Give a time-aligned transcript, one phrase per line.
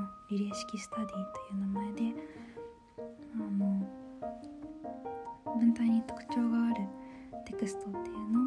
[0.00, 1.20] のリレー式スタディとい
[1.52, 2.02] う名前で
[3.34, 3.86] あの
[5.58, 6.82] 文体に特徴がある
[7.46, 8.42] テクストっていうのを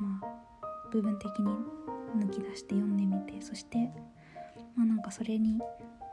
[0.00, 1.46] まあ部分的に
[2.16, 3.90] 抜き出して読んでみてそして
[4.76, 5.60] まあなんかそれに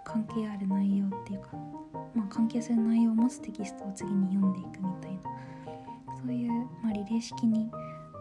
[0.03, 1.49] 関係ある内容っていうか、
[2.15, 5.21] まあ、関係する内容を持つテキストを次に読んでいくみたいな
[6.17, 6.51] そういう、
[6.83, 7.69] まあ、リレー式に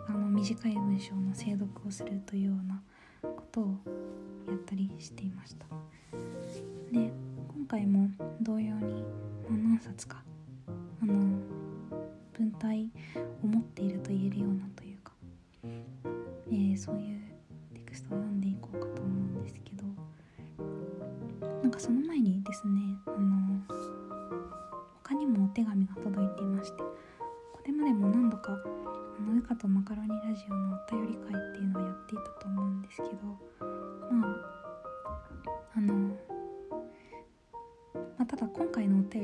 [0.07, 2.83] あの短い文章の精読をするというような
[3.23, 3.65] ことを
[4.49, 5.67] やったりしていました。
[6.93, 7.11] で
[7.57, 8.09] 今回も
[8.41, 9.05] 同様に、
[9.49, 10.23] 何冊か
[11.03, 11.15] あの
[12.33, 12.91] 文体
[13.43, 15.13] を持っていると言えるようなというか、
[15.65, 17.10] えー、そういう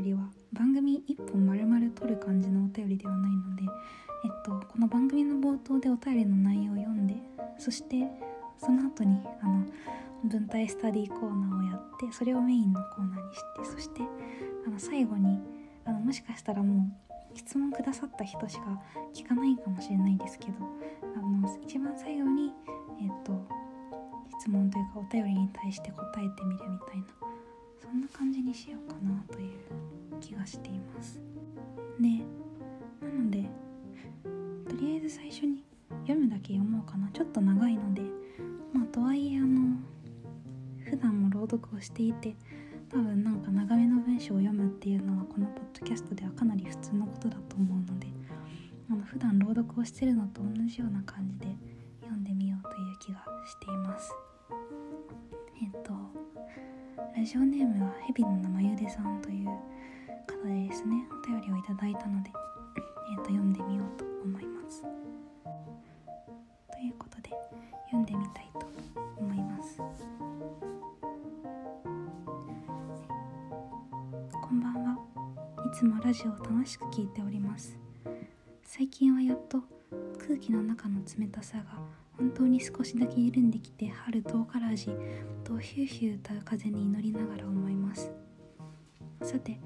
[0.06, 0.20] りは
[0.52, 3.62] 番組1本丸々取る感じのお便りではないので、
[4.24, 7.14] えっと、この番組の冒頭でお便りの内容を読んで
[7.58, 8.06] そして
[8.58, 9.66] その後にあの
[10.24, 14.02] 文体スタディコーナーをやってそれをメインのコーナーにしてそして
[14.66, 15.40] あの最後に
[15.84, 16.86] あのもしかしたらも
[17.34, 18.80] う質問くださった人しか
[19.12, 20.52] 聞かないかもしれないですけど
[21.16, 22.52] あの一番最後に、
[23.02, 23.32] えっと、
[24.38, 27.25] 質問というかお便りに対して答えてみるみたいな
[27.96, 31.20] んな感じにしようかなという気がしています。
[32.00, 32.08] で
[33.06, 33.44] なので
[34.68, 35.64] とりあえず最初に
[36.02, 37.08] 読むだけ読もうかな。
[37.12, 38.02] ちょっと長いので
[38.72, 39.78] まあとはいえあの
[40.84, 42.36] 普段も朗読をしていて
[42.90, 48.06] 多分なんか長めの文章を読むっていうのはこのポッドキャストではかなり普通のことだと思うので
[48.90, 51.46] あの普段朗読をしてるのと同じような感じで
[52.02, 54.12] 読んでみようという気がしています。
[55.62, 55.92] えっと
[56.96, 61.06] ラジオネームはヘビの名前ゆでさんという方でですね。
[61.12, 62.30] お便りをいただいたので、
[63.10, 64.82] えっと読んでみようと思います。
[64.82, 67.30] ということで
[67.86, 68.66] 読んでみたいと
[69.18, 69.78] 思います。
[74.40, 74.98] こんばんは。
[75.70, 77.76] いつもラジオを楽しく聞いております。
[78.62, 79.60] 最近はやっと
[80.18, 81.64] 空気の中の冷たさが
[82.18, 84.86] 本当に少しだけ緩んできて春遠から味
[85.44, 88.10] とヒューヒュー歌う風に祈りながら思います。
[89.22, 89.58] さて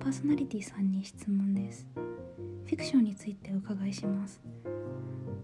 [0.00, 1.86] パーソナリティさんに質問です。
[2.64, 4.40] フィクションについてお伺いします。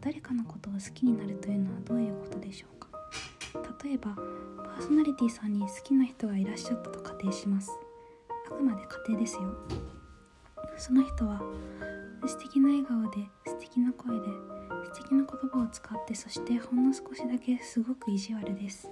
[0.01, 2.89] 誰かのことを好きになるというのはどういうことでしょうか？
[3.85, 7.71] 例えばパーソナリティさんに好きな人がいらっしゃったと仮定します。
[8.49, 9.43] あくまで仮定ですよ。
[10.77, 11.43] その人は
[12.27, 14.27] 素敵な笑顔で素敵な声で
[14.93, 18.91] 素敵な言葉を使ってそしてほんの少しだけすごく意地悪です。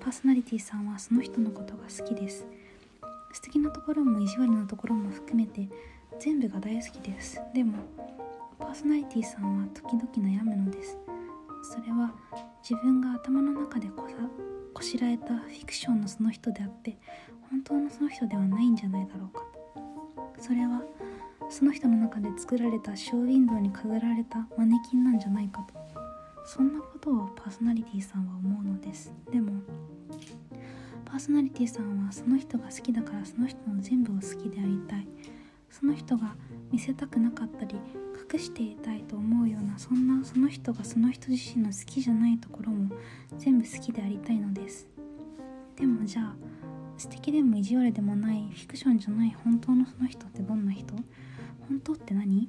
[0.00, 2.46] パーソナリティさんはその人のことが好きです。
[3.32, 5.68] 素敵なところも意地悪なところも含めて
[6.20, 7.40] 全部が大好きです。
[7.54, 7.78] でも
[8.58, 10.98] パーソナリティさんは時々悩むのです。
[11.62, 12.12] それは
[12.68, 14.14] 自分が頭の中でこさ
[14.72, 16.98] こしらえたフィクションのその人であって
[17.50, 19.42] 本当のその人ではないんじゃないだろうか。
[20.40, 20.82] それは
[21.54, 25.74] その人の中で作られたショーウィンドウに飾られたマネキンなんじゃないかと。
[26.44, 29.12] そんなことをパーソナリティさんは思うのです。
[29.30, 29.52] でも
[31.04, 35.06] パーソナリティさんはその人が好きだからその人の全部を好きでありたい。
[35.70, 36.34] その人が
[36.72, 37.76] 見せたくなかったり
[38.32, 42.96] 隠していたいと思うようなそんなその人がその人自身の好きじゃないところも
[43.38, 44.88] 全部好きでありたいのです。
[45.76, 46.34] でもじゃあ
[46.98, 50.96] 素敵でも意地悪でもないフィクションじゃない本当のその人ってどんな人？
[51.68, 52.48] 本当って何？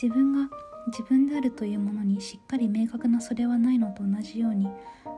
[0.00, 0.48] 自分が
[0.88, 4.68] 自分であるというものにしっかり明確なそれはないのと同じように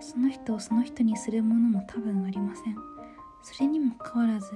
[0.00, 2.76] その人をその人にするものも多分ありません。
[3.42, 4.52] それにもかかわらず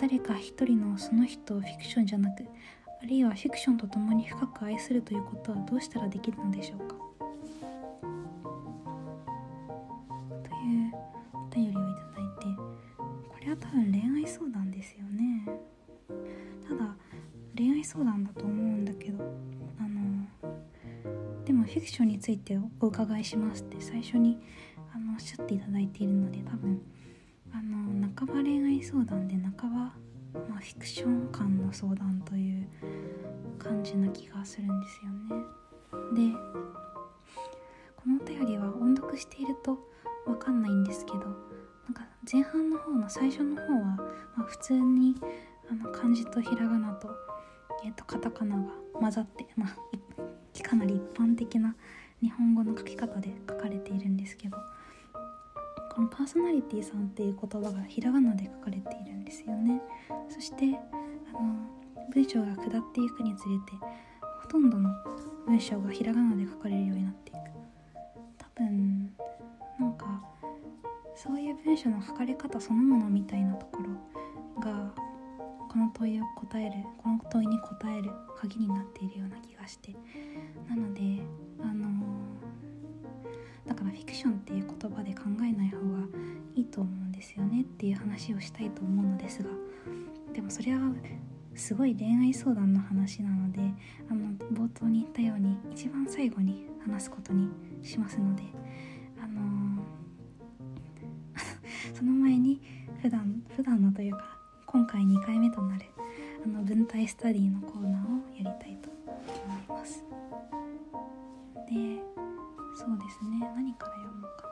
[0.00, 2.44] 誰か一人のその人をフィクションじゃなく
[3.02, 6.96] あるいはフィクションと共に深く愛するということはどうしたらできるのでしょうか？
[17.94, 19.24] 恋愛相談だと思うんだけど
[19.78, 24.38] あのでもフィクションについてお伺いしますって最初に
[24.94, 26.80] あのおっしゃっていただいているので多分
[27.52, 29.78] あの半ば恋愛相談で半ば、
[30.48, 32.66] まあ、フィクション感の相談という
[33.58, 36.32] 感じな気がするんですよね。
[36.32, 36.36] で
[37.96, 39.78] このお便りは音読していると
[40.26, 41.28] 分かんないんですけどなん
[41.94, 43.78] か前半の方の最初の方は、
[44.36, 45.14] まあ、普通に
[45.70, 47.08] あの漢字とひらがなと、
[47.84, 48.64] えーと、カタカナが
[48.94, 49.76] 混ざって、まあ、
[50.62, 51.76] かなり一般的な
[52.22, 54.56] 日本語の書き方で書かれているんですけど
[55.94, 59.80] このパーソナリティさんっていう言葉がひらがなで書かれているんですよね。
[60.28, 60.76] そして
[61.32, 61.54] あの
[62.12, 63.72] 文章が下っていくにつれて
[64.42, 64.90] ほとんどの
[65.46, 67.36] 文章がひらがなで書かれるようになっていく。
[68.38, 69.14] 多分
[69.78, 70.20] なんか
[71.14, 74.92] そういう文章の書かれ方そのものみたいなところが
[75.74, 78.08] この問いを答えるこの問いに答える
[78.40, 79.92] 鍵になっているような気がして。
[80.68, 81.00] なので
[81.60, 82.00] あの
[83.66, 86.06] だからフィクションっていう言葉で考えない方が
[86.54, 89.50] いいと思うんですよねっていう話をしたいと思うのですが。
[90.32, 90.92] でもそれは
[91.56, 93.60] すごい恋愛相談の話なので
[94.08, 97.48] あの冒頭に言ったように一番最後に話すことに
[97.82, 98.44] しますので。
[99.20, 99.80] あのー、
[101.98, 102.60] その前に
[103.02, 104.33] 普段普段のというか
[104.74, 105.84] 今回2回目となる
[106.44, 108.90] あの文体スタディのコーナーをやりたいと
[109.46, 110.02] 思います。
[111.68, 112.02] で
[112.74, 113.38] そうですね。
[113.54, 114.48] 何から読もうか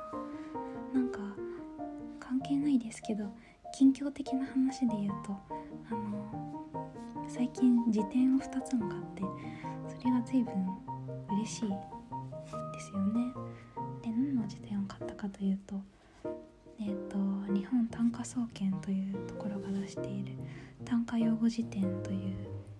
[0.95, 1.01] な。
[1.01, 1.19] なんか
[2.21, 3.35] 関係ないですけど
[3.75, 5.37] 近況的な話で言うと
[5.91, 6.69] あの
[7.27, 9.23] 最近辞典を2つも買って
[9.89, 10.53] それが随分
[11.33, 13.33] 嬉しいですよね。
[14.03, 16.02] で何の辞典を買ったかというとえっ、ー、と
[18.03, 20.33] 短歌総研というところが出している
[20.85, 22.35] 短歌用語辞典という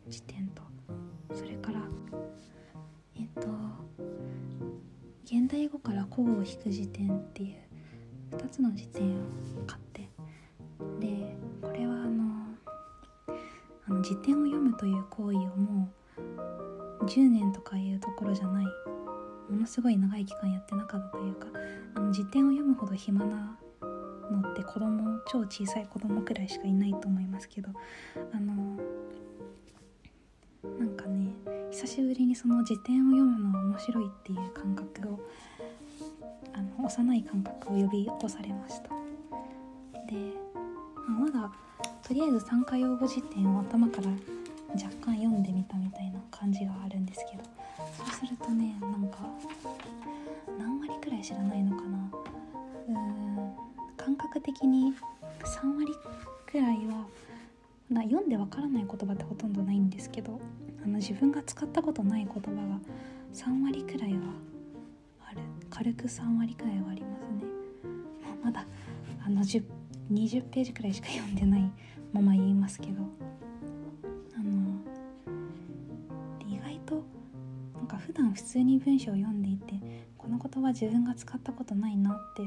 [0.09, 0.63] 辞典と。
[1.33, 1.79] それから
[3.15, 3.49] えっ、と
[5.25, 7.55] 現代語から古語を引く辞典ってい
[8.33, 9.23] う2つの辞典を
[9.65, 10.09] 買って
[10.99, 12.47] でこれはあの
[13.87, 15.89] あの辞典を読むという行為をも
[17.01, 18.65] う10年とかいうところじゃない
[19.49, 21.47] ものすごい長い期間やってなかったというか
[21.95, 23.57] あの辞典を読むほど暇な
[24.33, 27.71] のって子供超小さい子供くらいしかいないと思いますけど
[28.33, 28.55] あの
[30.79, 31.33] なんかね
[31.71, 35.21] 久しぶりにその辞典を読むのは面白いっていう感覚を
[36.55, 38.91] あの幼い感覚を呼び起こされました。
[40.07, 40.17] で、
[41.09, 41.53] まあ、まだ
[42.07, 44.11] とりあえず参加用語辞典を頭から
[44.75, 47.43] 若干読んでみたみたいな感じがあるんですけど
[47.97, 49.19] そうするとねなんか
[50.59, 52.02] 何割くらい知らないのかな
[54.05, 54.93] 感覚的に
[55.45, 55.93] 3割
[56.45, 57.07] くらいは
[57.89, 60.41] な読んでわからない言葉ってほとんどないんですけど
[60.85, 62.81] あの自分が使ったことない言葉が
[63.33, 64.19] 3割くらいは
[65.29, 65.39] ある。
[65.71, 67.49] 軽く3割くらいはありますね、
[68.43, 68.67] ま、だ
[69.25, 69.63] あの20
[70.51, 71.71] ページくらいしか読んでない
[72.13, 73.03] まま言いますけど。
[74.37, 74.81] あの
[76.41, 77.05] 意外と
[77.77, 79.75] なんか普段普通に文章を読んでいて
[80.19, 82.43] この言葉自分が使ったことないなって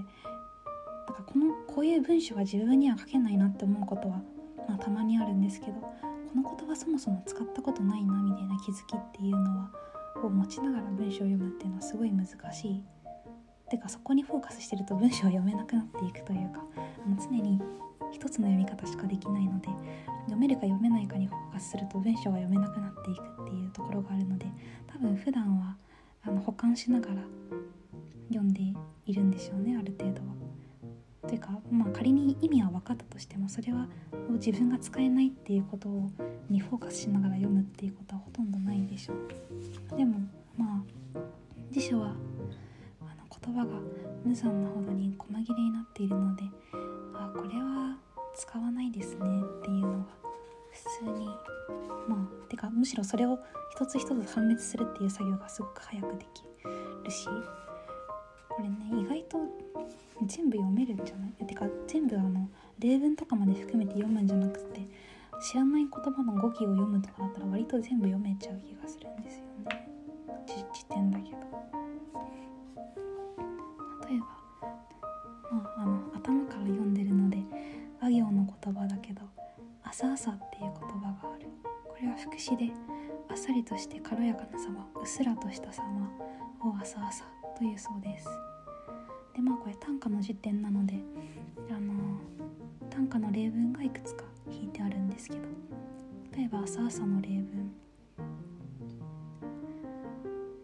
[1.75, 4.21] こういう文章は自分には書けないなって思うことは、
[4.69, 5.91] まあ、たまにあるんですけどこ
[6.33, 9.69] の言葉そもそも使ったことないなみたいな気づきっていうのは
[10.23, 12.81] を持ちながら文章を読むっていうのはすごい難しい。
[13.69, 16.63] てかそこにフォーカスしてると文章を読めなくなっていくというか
[17.05, 17.59] あの常に
[18.13, 19.67] 一つの読み方しかできないので
[20.27, 24.45] 読めるか読めないかにフォーカスすると文章は読めなくなっていくっていうところがあるので
[24.87, 25.75] 多分普段は
[26.23, 27.15] あの保管しながら
[28.29, 28.61] 読んで
[29.07, 30.34] いるんでしょうねある程度は。
[31.27, 33.87] というか、まあ、仮に意味は分かったとしてもそれは
[34.29, 36.09] 自分が使えないっていうことを
[36.49, 39.97] にフォーカスしながら読むっていうことはほとんどないでしょう。
[39.97, 40.19] でも
[40.57, 40.83] ま
[41.15, 41.19] あ
[41.71, 42.07] 辞書は
[43.01, 43.73] あの言葉が
[44.23, 46.43] 無残なほどに細切れになっているので
[47.13, 47.97] あこれは
[48.35, 49.19] 使わないですね
[49.59, 50.05] っていうのが
[50.71, 51.25] 普通に
[52.07, 53.39] まあてかむしろそれを
[53.71, 56.43] 一つ一つ判別するっていう作業がすごく早くでき
[57.03, 57.27] るし
[60.25, 61.45] 全部読めるんじゃない？
[61.45, 64.87] てか全部あの例文とかまで含めて読むんじゃなくて
[65.41, 69.89] 知らない言葉の語気を読むとかだったら割と全部読めちゃう気がするんですよね。
[70.73, 71.37] 時点だけど。
[74.07, 74.25] 例えば
[75.51, 77.37] まああの頭から読んでるので
[78.01, 79.21] 和行の言葉だけど
[79.83, 81.47] 「朝朝」っていう言葉がある。
[81.87, 82.71] これは副詞で
[83.29, 85.83] あっさりとして軽やかな様うっすらとした様
[86.61, 87.23] を朝朝
[87.57, 88.27] というそうです。
[89.35, 90.95] でまあこれ短歌の辞典なので
[91.69, 91.93] あの
[92.89, 95.41] 短歌の例文がいくつか引いてあるんですけど
[96.37, 97.71] 例えば朝朝の例文。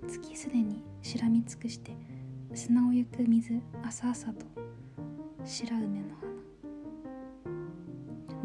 [0.08, 1.92] 月すでにしらみ尽くして
[2.54, 4.46] 砂を行く水朝朝と
[5.44, 6.32] 白梅の花。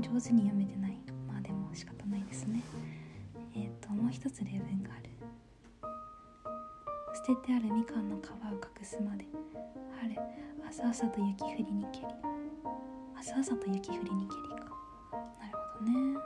[0.00, 0.98] 上手に読めてない。
[1.28, 2.62] まあでも仕方ないですね。
[3.54, 5.10] えっ、ー、ともう一つ例文がある。
[7.14, 8.34] 捨ててあるみかんの皮を
[8.78, 9.26] 隠すまで。
[10.00, 10.14] 春
[10.68, 12.06] 朝朝と雪降りにけり
[13.18, 14.66] 朝朝と雪降りにけりか。
[15.40, 16.18] なるほどね。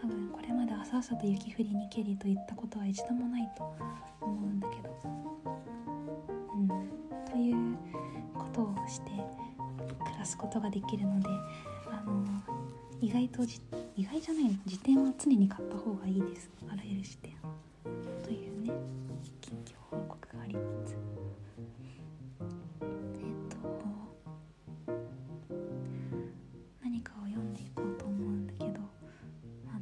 [0.00, 3.64] 多分これまでがさっさと雪降りにけりと言ったことは一度もないと
[4.20, 4.94] 思うんだけど。
[6.54, 6.68] うん。
[7.30, 7.76] という
[8.34, 11.28] ことをして暮らすことができるので
[11.90, 12.24] あの
[13.00, 13.42] 意外と
[13.96, 14.50] 意外じゃないの。
[14.66, 16.50] 辞典は常に買った方がいいです。
[16.68, 17.32] あらゆる視点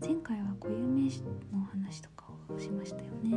[0.04, 3.30] 前回は固有名詞の話とかをしましたよね。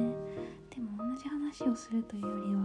[0.73, 2.61] でも同じ話をするというよりは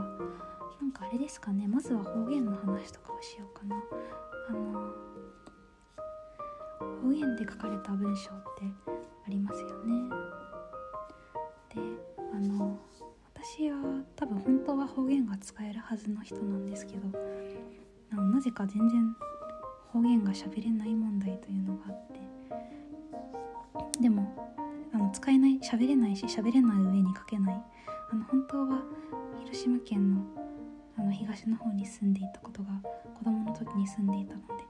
[0.81, 1.69] なんかあれですかね。
[1.69, 3.77] まずは方言の話とかをしようかな。
[4.49, 4.91] あの
[7.03, 8.65] 方言で書かれた文章って
[9.27, 10.09] ありますよね。
[11.75, 11.81] で
[12.33, 12.79] あの
[13.35, 13.77] 私は
[14.17, 17.19] 多分本当は方言が使えるはずの人なんですけど
[18.17, 19.15] なぜか全然
[19.93, 22.21] 方言が喋れない問題というのがあって
[25.63, 27.63] 喋れないし喋れない上に書けない。
[28.13, 28.83] あの本当は
[29.39, 30.21] 広島県の
[30.99, 32.69] あの東の方に住んでいたことが
[33.17, 34.65] 子供の時に住んでいたので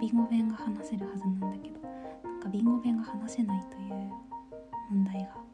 [0.00, 1.80] ビンゴ弁が話せるはずなんだけど
[2.24, 4.10] なんかビンゴ弁が話せないという
[4.90, 5.45] 問題が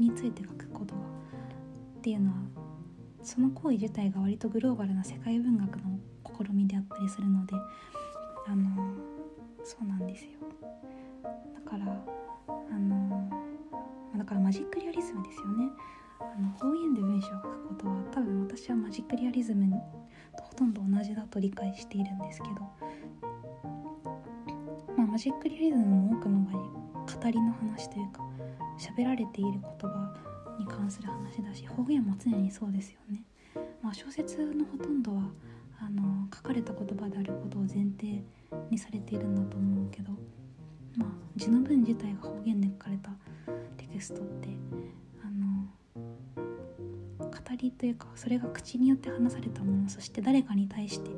[0.00, 2.36] について書くことっていうのは
[3.22, 5.98] その行為自体が割とグローバルな世界文学の
[6.44, 7.54] 試みであったりするので
[8.46, 8.92] あの
[9.62, 10.30] そうなんですよ。
[11.54, 11.86] だから
[12.48, 13.30] あの
[14.18, 15.70] だからマジックリアリズムですよね。
[16.20, 19.70] あの方言で文章を書くことは多分私はマジックリアリズム
[20.36, 22.54] とほとんど同じだと理解しているんですけど、
[24.96, 28.33] まあ、マジックリアリズムも多くの場合語りの話というか
[28.78, 30.14] 喋られている言葉
[30.58, 33.22] に関する話だし方言も常にそうですよね。
[33.82, 35.22] まあ、小説のほとんどは
[35.80, 38.22] あの書かれた言葉であることを前提
[38.70, 40.12] にされているんだと思うけど、
[40.96, 43.10] まあ、字の文自体が方言で書かれた
[43.76, 44.48] テキストって
[45.22, 45.68] あの
[47.20, 47.28] 語
[47.58, 51.10] りというかそれが口によって話されたものそして誰かに対して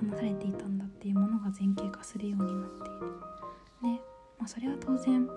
[0.00, 3.96] 話されていたんだっていうものが前景化するようになっている。
[3.96, 4.02] で、
[4.38, 5.28] まあ、それは当然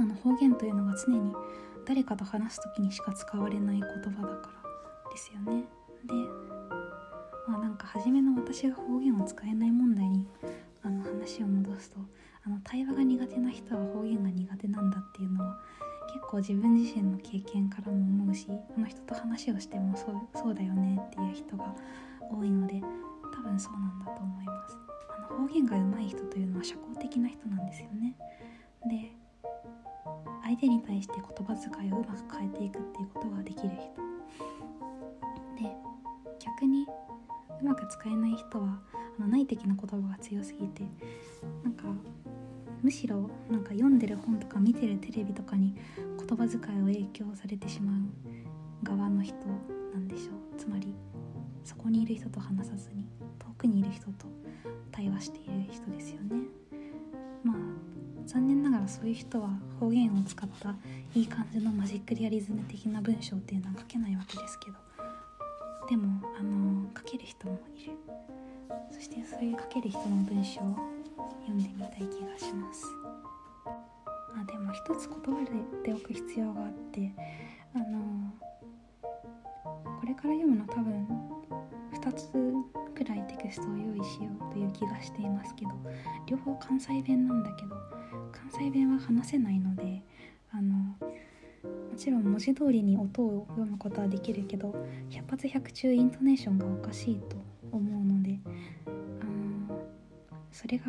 [0.00, 1.34] あの方言というのが常に
[1.86, 4.50] 誰かと話す時にしか使われない言葉だか
[5.04, 5.64] らですよね。
[6.04, 6.14] で
[7.46, 10.26] まあなんか初めの私が方言を使えない問題に
[10.82, 11.98] あの話を戻すと
[12.44, 15.58] あの対話が苦手な人は方言が苦手なんだっていうのは
[16.06, 21.74] 結構自分自身の経験からも思うしあの人と話をしてもそうそうだよねっていう人が
[22.20, 22.80] 多いので
[23.34, 24.78] 多分そうなんだと思います
[25.10, 28.16] あの方言が上手い人というのは社交的な人なんですよね
[28.86, 29.19] で
[30.50, 34.02] 相手に対して言葉遣いをうまく変えていくっていうことができる人。
[35.62, 35.76] で
[36.40, 36.86] 逆に
[37.62, 38.80] うまく使えない人は
[39.16, 40.82] あの内的な言葉が強すぎて
[41.62, 41.84] なんか
[42.82, 48.00] むしろなんか読んでる本とか見てるテレビとかに言葉遣いを影響されてしまう
[48.82, 49.36] 側の人
[49.94, 50.58] なんでしょう。
[50.58, 50.92] つまり
[51.62, 53.06] そこにいる人と話さずに
[53.38, 54.26] 遠くにいる人と
[54.90, 56.39] 対話している人ですよね。
[58.90, 60.74] そういう人は方言を使った
[61.14, 64.76] いい感じのマジックリアリズム的な文章っていうのは書けないわけですけど。
[65.88, 67.92] でもあの書ける人もいる。
[68.92, 70.76] そしてそういう書ける人の文章を
[71.40, 72.84] 読んでみたい気がします。
[73.66, 77.12] あでも一つ言葉で言っておく必要があって
[77.74, 78.32] あの
[80.00, 81.08] これから読むの多分
[81.92, 82.30] 2つ
[82.94, 85.72] くらいテキストを用意しようという気がしていますけど
[86.26, 87.89] 両方関西弁なんだけど
[88.30, 90.02] 関西弁は話せないので
[90.52, 90.96] あの
[91.62, 94.74] もちろん文字通りに音を読むことはできるけど
[95.10, 97.36] 百発百中イントネーションがおかしいと
[97.72, 98.38] 思うので
[99.20, 99.80] あの
[100.50, 100.86] それが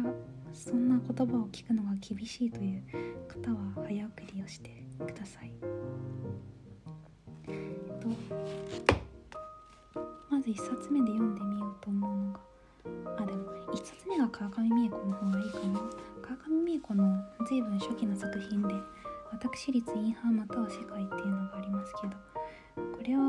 [0.54, 2.84] そんな言葉を聞くのが厳しいという
[3.28, 3.58] 方は
[3.88, 5.52] 早送りをしてください。
[7.48, 8.08] えっと
[10.30, 12.51] まず1冊目で読んでみようと思うのが
[13.18, 15.80] あでも1冊目が川上美恵子の方がいいかな。
[16.22, 18.74] 川上美恵子の随分初期の作品で
[19.32, 22.14] 私立インハーまたは世界っていうのがありますけど
[22.76, 23.22] これは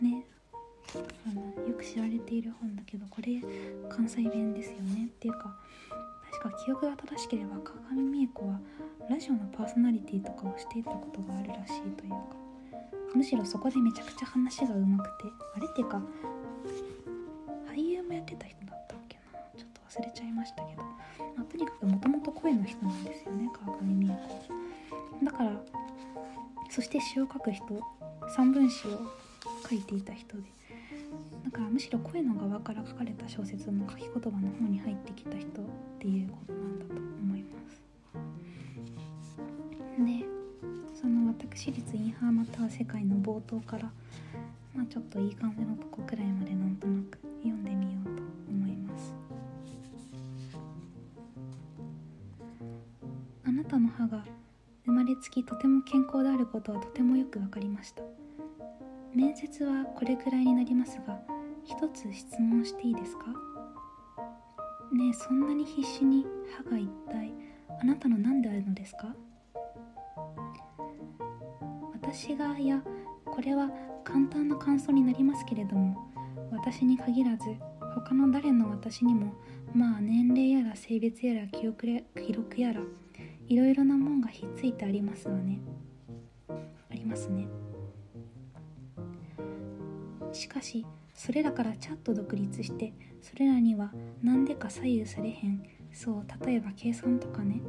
[0.00, 0.26] ね
[1.26, 3.40] あのよく知られている本だけどこれ
[3.88, 5.06] 関西弁ですよね。
[5.06, 5.56] っていうか
[6.30, 8.60] 確か記憶が正しければ川上美恵子は
[9.10, 12.16] ラジオのパーソナリティとかをしていたことがあるらしいというか
[13.14, 16.00] むしろそこでめちゃくちゃ話が上手くてあれっていうか
[17.70, 18.61] 俳優もやってた人
[19.94, 20.82] 忘れちゃいましたけど、
[21.36, 25.60] まあ、とにかくもともと声の人なんですよね川上美恵子だから
[26.70, 27.64] そして詩を書く人
[28.34, 29.00] 三文詩を
[29.68, 30.42] 書いていた人で。
[31.44, 35.48] だからむしろ声の側から書かれた小説の書き言葉の方に入ってきた人っ
[35.98, 37.82] ていうことなんだと思います。
[39.98, 40.24] で
[40.94, 43.90] その私立インハーマター世界の冒頭から
[44.74, 48.01] まあちょっといい感じのとこくらいまでなんとなく読んでみよう
[53.96, 54.24] 歯が
[54.84, 58.02] 生まれつきとても健康であることはとてもよくわかりました。
[59.14, 61.20] 面接はこれくらいになりますが
[61.64, 63.26] 一つ質問していいですか？
[64.92, 67.32] ねえそんなに必死に歯が一体
[67.80, 69.14] あなたの何であるのですか？
[71.92, 72.82] 私がいや
[73.26, 73.70] これは
[74.04, 75.96] 簡単な感想になりますけれども
[76.50, 77.44] 私に限らず
[77.94, 79.32] 他の誰の私にも
[79.74, 82.80] まあ年齢やら性別やら記憶や記録やら
[83.52, 85.60] いろいろなもんがひっついてありますわね。
[86.48, 87.46] ありますね。
[90.32, 93.92] しかしそれらからちゃっと独立してそれらには
[94.22, 95.62] 何でか左右されへん。
[95.92, 97.60] そう例えば計算とかね。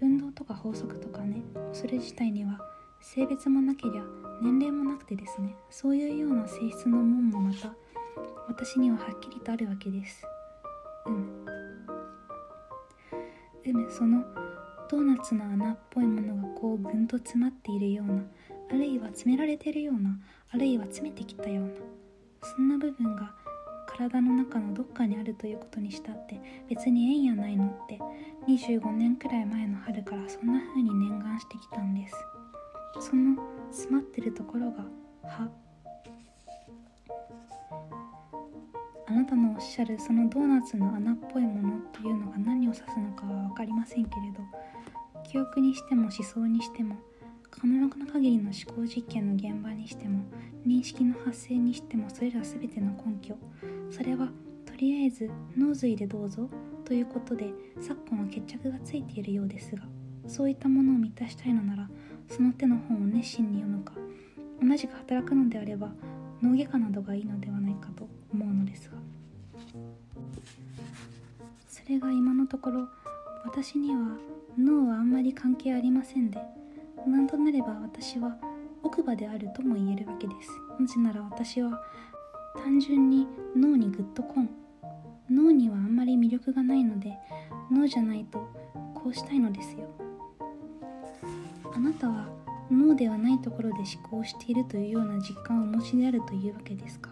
[0.00, 1.42] 運動とか法則とかね。
[1.74, 2.58] それ自体には
[3.02, 4.02] 性別もなけりゃ
[4.40, 5.54] 年齢もなくてですね。
[5.68, 7.74] そういうような性質のもんもまた
[8.48, 10.24] 私にははっきりとあるわけです。
[11.04, 11.26] うむ
[13.66, 14.24] うむその
[14.88, 18.22] ドーナツの穴っぽいものがこうぐんと詰まっているような
[18.70, 20.18] あるいは詰められてるような
[20.50, 21.72] あるいは詰めてきたような
[22.42, 23.32] そんな部分が
[23.86, 27.98] 体の中のどっかにあるということにしたって別に縁やないのって
[28.46, 32.14] 25年くらい前の春からそんな風に念願してきたんです。
[33.00, 33.36] その
[33.70, 34.84] 詰まってるところが
[35.24, 35.48] 歯
[39.08, 44.40] あなたのおっしゃるそのドーナツの穴っぽいものというのが何を指すのかは分かりませんけれど
[45.26, 46.96] 記憶にしても思想にしても
[47.50, 50.24] 可能な限りの思考実験の現場にしても
[50.66, 53.36] 認識の発生にしてもそれら全ての根拠。
[53.90, 54.28] それは
[54.64, 56.48] とりあえず脳髄でどうぞ
[56.84, 59.82] ということで昨今は決着がついているようですが
[60.26, 61.88] そういったものを満たしたいのなら
[62.28, 63.94] その手の本を熱心に読むか
[64.62, 65.90] 同じく働くのであれば
[66.42, 68.96] 脳外科などがいいのではないかと思うのですが。
[71.68, 72.88] それが今のところ
[73.44, 74.16] 私には
[74.58, 76.40] 脳はあんまり関係ありませんで
[77.06, 78.36] 何となれば私は
[78.82, 80.50] 奥歯であるとも言えるわけです。
[80.78, 81.82] なぜなら私は
[82.56, 84.48] 単純に脳にグッとこん。
[85.28, 87.12] 脳にはあんまり魅力がないので
[87.70, 88.38] 脳じゃないと
[88.94, 89.88] こうしたいのですよ。
[91.74, 92.28] あなたは
[92.70, 97.10] 脳ではないところで思考しているというような実感をお持ちであるというわけですか？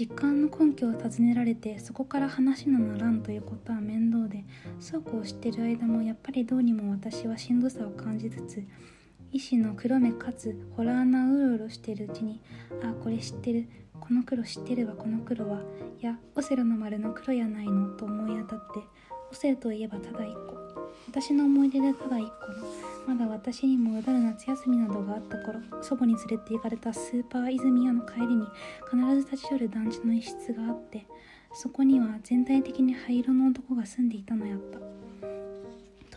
[0.00, 4.46] 実感の根拠を尋ねられてそこから話のならんということは面倒で
[4.78, 8.64] そうこうしてる間もやっぱりどうにも私はしんどさを感じつつ
[9.30, 12.40] 医師の黒目かつホラーなうろうろしてるうちに
[12.82, 13.68] あこれ知ってる
[14.00, 15.60] この黒知ってるわこの黒は
[16.00, 18.80] いやオセロの丸の黒やないのと思い当たって
[19.30, 20.60] オセロといえばただ一個。
[21.08, 28.46] 私の思い出でただ一個のまだ私にもうだる夏休みなどがあった頃祖母に連れて行かれたスーパー泉屋の帰りに
[28.90, 31.06] 必ず立ち寄る団地の一室があって
[31.52, 34.78] そこには全体的に灰色の男が住んでいたのやった。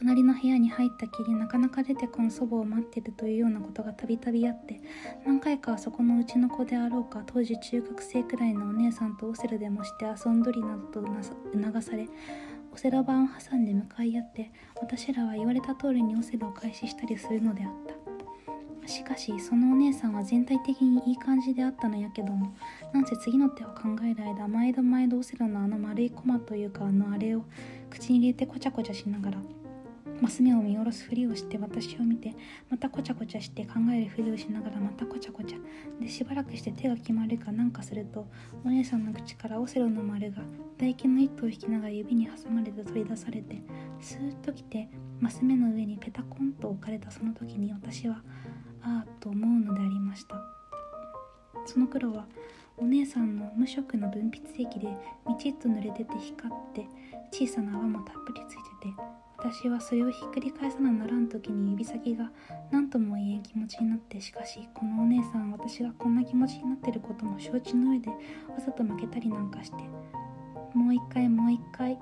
[0.03, 4.81] 隣の部屋に入ったきりなかなか出てこん祖母を待ってるというようなことがたびたびあって
[5.25, 11.07] 何回かそこのうちの子であろうか当時中学生くらいのお姉さんとオセロでもして遊んどりなどと
[11.53, 12.09] 促され
[12.73, 18.03] オセロ盤を挟んで向かい合って私らは言われた通りにオセロを開始したりするのであった。
[18.87, 22.53] しかしそのお姉さんは全体的にいい感じであったのやけども
[22.91, 27.43] なんせ次の手を考える間毎度毎度オセロのあの丸いコマというかあのあれを
[27.89, 29.37] 口に入れてこちゃこちゃしながら
[30.23, 32.33] マス目を見下ろすふりをして私を見て
[32.69, 35.57] またこちゃこちゃして考えるふりをしながらまたこちゃこちゃ。
[35.99, 38.25] でしばらくして手が決まるかなんかすると
[38.63, 40.37] お姉さんの口からオセロの丸が
[40.77, 43.61] 唾液の糸を引きながら指に挟まれて取り出されて
[43.99, 44.87] スーッときて
[45.19, 48.21] マス目の上にペタコンと置かれたその時に私は
[48.81, 50.37] ああと思うのでありました。
[51.65, 52.27] その黒は
[52.77, 54.87] お姉さんの無色の分泌液で
[55.27, 56.87] みちっと濡れてて光って
[57.29, 62.31] 小さな泡もたっぷりついてて私はそれをひっくり返さなならん時に指先が
[62.71, 68.15] 何とも言えん気持ちになってしかしこのお姉さん私がこんな気持ちになってることも承知の上でわ
[68.65, 69.75] ざと負けたりなんかして
[70.73, 71.99] もう一回もう一回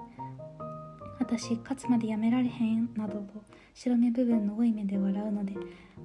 [1.32, 3.42] 私勝つまでやめられへんなどと
[3.74, 5.54] 白目部分の多い目で笑うので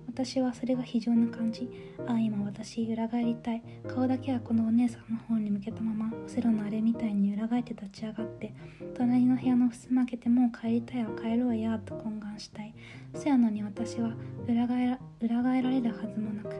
[0.06, 1.68] 私はそれが非常な感じ。
[2.06, 3.62] ああ今私裏返りたい。
[3.88, 8.54] 顔だけはこのお姉さんの方に向けたままオセロのあれみたいに裏返って立ち上がって
[8.96, 12.72] 隣の部屋の襖開けてもう帰りたいわ帰ろうやと懇願したい。
[13.14, 14.12] そやのに私は
[14.46, 16.54] 裏返ら裏返られるはずもなく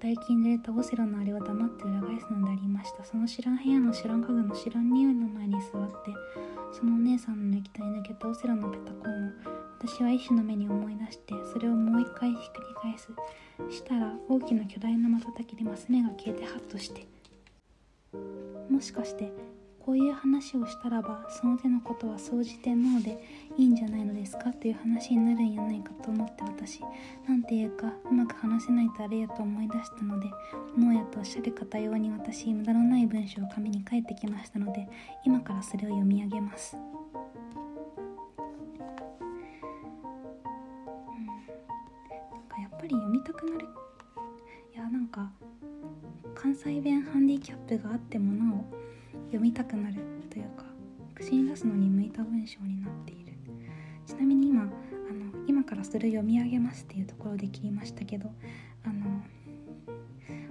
[0.00, 3.04] 大金で出たオセロのあれを黙って裏返すのでありました。
[3.04, 6.12] その知らん部屋の知らん家具の知らん匂いの前に座って
[6.72, 9.32] そのお姉さんの液体抜けたオセロのペタコンを
[9.78, 13.08] 私は一種の目に思い出してそれをもう一回ひっくり返す。
[13.70, 17.06] したら大きな巨大な瞬きでマス目が消えてハッとして
[18.68, 19.32] もしかして
[19.84, 23.22] こういう話をしたらばその手のことは総じて脳で
[23.58, 24.50] いいんじゃないのですか？
[24.52, 26.80] という話になるんやないかと思って私
[27.28, 30.30] なんていうかうまく話せないとあれやと思い出したので
[30.78, 34.88] 脳やとおっしゃる方用に私無駄のない文章を紙に書いてきましたので
[35.26, 36.76] 今からそれを読み上げます。
[42.58, 43.66] やっぱり読みたくなる
[44.74, 45.30] いやなんか
[46.34, 48.83] 関西弁ハンディキャップがあってもなお
[49.34, 49.96] 読みたくなる
[50.30, 50.64] というか
[51.12, 53.34] 口に出すのに向いた文章になっている。
[54.06, 54.70] ちなみに今あの
[55.48, 58.30] 今からそれ読み上げますっていうところで切りましたけど
[58.84, 59.22] あの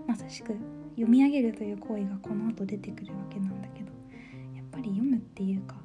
[0.05, 0.55] まさしく
[0.95, 3.91] 読み上げるという行為がこの後出てくるわけなんだけど
[4.55, 5.75] やっぱり読むっていうか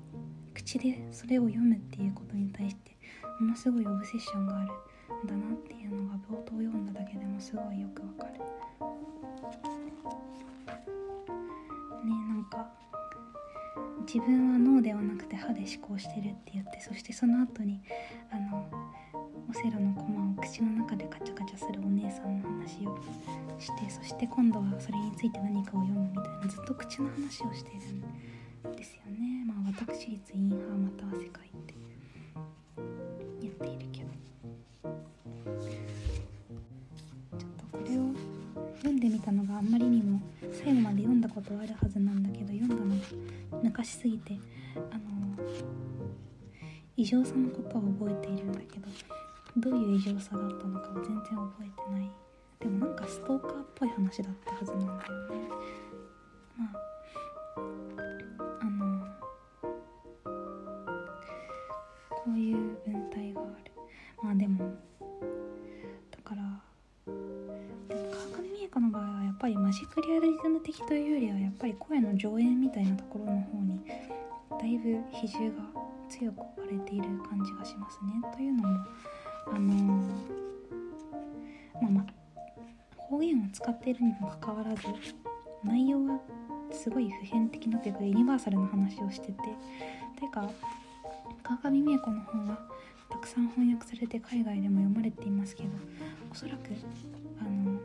[0.54, 2.96] 口でそれを読むっていうことに対して
[3.38, 8.40] ものすごいオブセッションがあるんだなっていうのが冒頭読んだだけでもすごいよくわかる。
[14.08, 17.78] 自分は脳ではなくて歯で思考してるって言ってそしてその後に
[18.32, 18.66] あの
[19.50, 22.98] オセロのコマを口の中でカチャカチャするお姉さんの話を
[23.60, 27.72] してそして今度はそれについて何かを読むみたいなずっと口の話をして
[28.64, 29.44] るんですよね。
[29.46, 31.74] まあ私立インハーまたは世界って
[33.44, 34.08] やっているけど。
[38.98, 40.20] んでみたのがあんまりにも
[40.52, 43.06] 最後まで読んだことあるはずなんだけど読んだのが
[43.62, 44.38] 昔すぎて
[44.90, 45.02] あの
[46.96, 48.88] 異常さのことは覚えているんだけど
[49.56, 52.10] どういう異常さだったのかは全然覚えてない。
[52.60, 55.48] でもなんかストーカーっぽい話だったはずなんだよね。
[56.56, 56.78] まあ
[58.60, 59.04] あの
[62.10, 63.72] こういう文体がある。
[64.22, 64.87] まあでも
[68.80, 73.80] の場合はやっぱりマジックリアリズム的というよりはやっぱり声の上演みたいなところの方に
[74.50, 75.56] だいぶ比重が
[76.08, 78.12] 強く置かれている感じがしますね。
[78.34, 78.78] というのも
[79.46, 79.64] あのー、
[81.82, 82.06] まあまあ
[82.96, 84.82] 方言を使っているにもかかわらず
[85.64, 86.20] 内容が
[86.70, 89.34] すごい普遍的なというかユニバーサルな話をしてて
[90.18, 90.50] ていうか
[91.42, 92.58] 川上美恵子の本は
[93.08, 95.70] たくさん翻訳されて海外でも読まれていますけど
[96.30, 96.70] おそらく
[97.40, 97.80] あの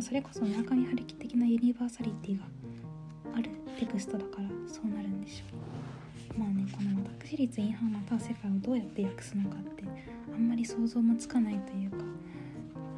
[0.00, 2.44] あ、それこそ村上春樹的なユニバーサリティが
[3.36, 5.44] あるテクストだからそうなるんでしょ
[6.36, 6.90] うまあねこの
[7.22, 9.84] 私立インハーまたは世界をどうやって訳すのかって
[10.34, 11.98] あんまり想像もつかないというか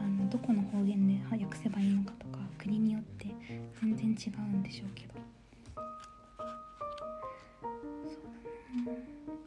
[0.01, 3.27] あのどこの方言で訳せばいいのかとか国によって
[3.81, 5.15] 全然違うんでしょうけど。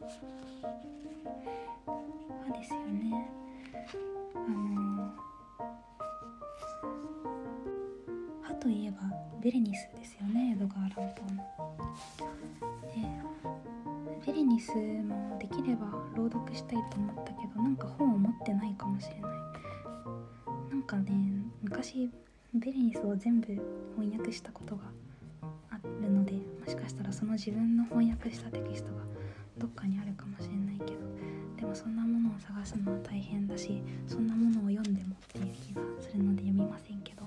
[0.09, 0.61] そう。
[0.61, 1.95] だな
[2.47, 3.29] 歯ですよね。
[4.35, 4.94] あの
[9.45, 11.45] ベレニスですよね江戸川乱歩の。
[14.25, 15.85] でベレニスもできれば
[16.17, 19.31] 朗読したいと思ったけどなんか本を持ってないかもしれない。
[20.71, 21.11] なんかね
[21.61, 22.09] 昔
[22.55, 23.45] ベレニスを全部
[23.95, 24.85] 翻訳したことが
[25.69, 29.03] あるのでもしかしたらその自分の翻訳したテキストが
[29.59, 31.01] どっかにあるかもしれないけど
[31.55, 37.25] でもそんなものを探すのは大変だしそんなものを読んでもっていう気がするので読みませんけど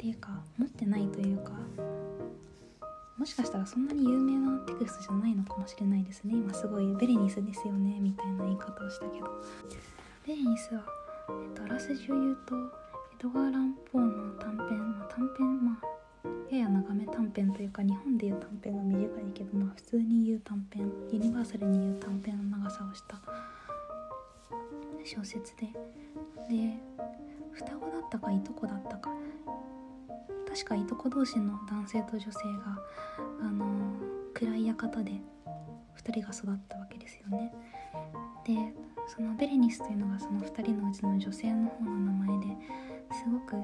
[0.00, 1.52] っていうか持ってないというか
[3.18, 6.32] もしかしたらそんなに有名なテクストじゃないのかもしれないですね。
[6.36, 9.26] 今すごいベレニスですよねみたいな言い方をしたけど。
[10.26, 10.80] ベレニスは、
[11.28, 12.56] えっと、あらすじを言うと
[13.18, 23.20] 江戸川乱歩の短編、まあ、短編まあやや長め短編というか日本でいう短編が短いけどまあ普通に言う短編ユニバーサルに言う短編の長さをした
[25.04, 25.66] 小説で。
[26.48, 26.80] で
[27.52, 29.10] 双子だったかいとこだったか。
[30.50, 32.30] 確かいとこ同士の男性と女性
[32.64, 32.78] が
[33.40, 33.66] あの
[34.34, 35.12] 暗い館で
[35.96, 37.52] 2人が育ったわけですよね。
[38.44, 38.74] で
[39.06, 42.46] そのベレニスというのがその2人のうちの女性の方の名前で
[43.12, 43.56] すごく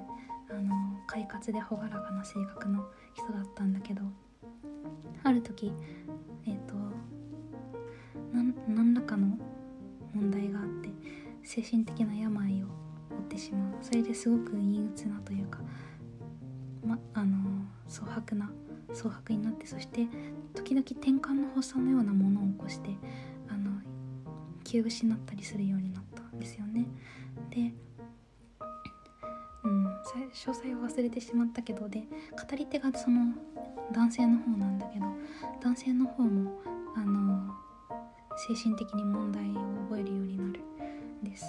[0.51, 0.75] あの
[1.07, 4.03] 快活で朗らかな性格の人だったんだけど
[5.23, 5.73] ある時
[6.47, 6.75] えっ、ー、と
[8.69, 9.39] 何らかの
[10.15, 10.89] 問題があって
[11.43, 15.61] 精神的な病を負ってしまうそれですごく陰鬱なというか、
[16.87, 17.37] ま、あの
[17.89, 18.51] 蒼白な
[18.95, 20.07] 蒼白になってそして
[20.55, 22.91] 時々転換の発作のようなものを起こして
[23.49, 23.71] あの
[24.65, 26.87] 気を失ったりするようになったんですよね。
[27.51, 27.73] で
[29.65, 33.35] うん、詳細を忘れてしまったけどで語り手がその
[33.93, 35.07] 男性の方なんだけど
[35.61, 36.63] 男性の方も
[36.95, 37.53] あの
[38.37, 39.55] 精神的に問題を
[39.89, 40.61] 覚えるようになる
[41.23, 41.47] んです。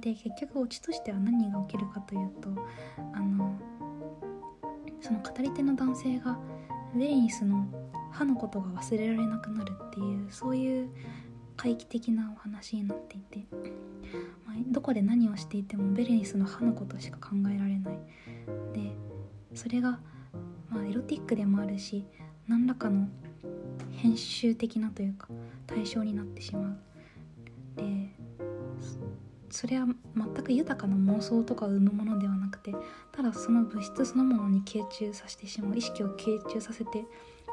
[0.00, 2.48] で結局オチとしては何が起きるかというと
[3.12, 3.56] あの
[5.00, 6.38] その語り手の男性が
[6.94, 7.66] ベレニスの
[8.10, 10.90] 歯のことが忘れられなくなるっていうそういう
[11.56, 13.46] 怪奇的なお話になっていて、
[14.46, 17.98] まあ、どこで何をしていてもベレニスの歯のことしか考えられない。
[18.72, 18.92] で
[19.54, 20.00] それが、
[20.68, 22.06] まあ、エロティックでもあるし
[22.48, 23.08] 何らかの
[23.96, 25.28] 編集的なというか
[25.66, 26.78] 対象になってしまう。
[27.76, 28.10] で
[29.50, 29.86] それは
[30.16, 32.74] 全く豊かな妄想とかを生むものではなくて
[33.12, 37.04] ただその物質そのものに傾注させてしまう意識を傾注させて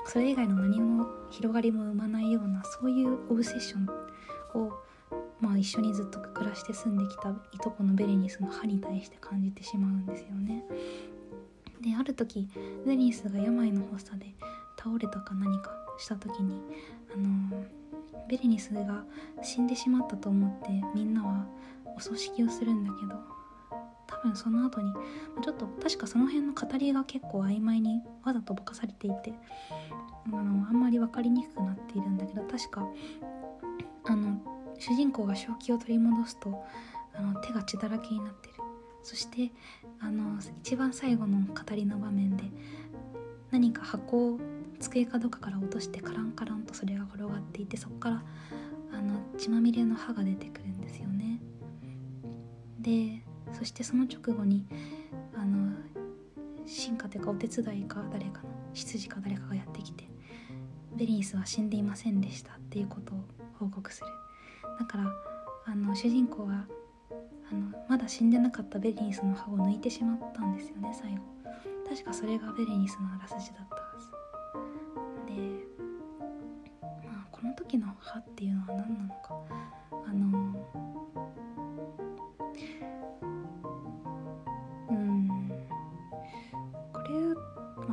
[0.05, 4.71] それ以外の何も広がりも生まないようなそういうオブセッションを、
[5.41, 10.63] まあ、一緒にずっと暮らして住んできたいとこのベレニスの歯に対して感じてしまうんですよね。
[11.81, 12.47] である時
[12.85, 14.33] ベレニスが病の発作で
[14.77, 16.61] 倒れたか何かした時に
[17.13, 17.63] あの
[18.27, 19.03] ベレニスが
[19.41, 21.45] 死んでしまったと思ってみんなは
[21.97, 23.15] お葬式をするんだけど
[24.05, 24.93] 多分その後に
[25.43, 29.33] ちょっと確かその辺の語りが結構曖昧にわざとぼかされていて
[30.27, 32.87] あのあんまり分かりにくくなっているんだけど確か
[34.05, 34.39] あの
[34.77, 36.63] 主人公が正気を取り戻すと
[37.13, 38.53] あの手が血だらけになってる
[39.03, 39.51] そして
[39.99, 42.43] あの一番最後の語りの場面で
[43.51, 44.39] 何か箱を
[44.79, 48.23] 机かどっかから落としてカランカランとそれが転がっていてそこから
[48.93, 51.36] あの血まみれの歯が出てくるんですよね。
[52.79, 53.21] で
[53.53, 54.65] そしてその直後に
[55.35, 55.73] あの
[56.65, 60.05] 進化というかお手伝いか誰かの執事か誰かがやってきて
[60.95, 63.23] ベリニスは死んでいませんでしたっていうことを
[63.59, 64.07] 報告する。
[64.79, 65.13] だから
[65.65, 66.65] あの主人公は
[67.51, 71.17] あのまだ死んでなかったベレニスの歯を抜いてしまったんですよね最後。
[71.87, 74.07] 確かそれがベレニスのあらすじだったはず。
[75.33, 75.41] で
[77.07, 79.39] まあこの時の歯っていうのは何なのか。
[80.09, 80.96] あの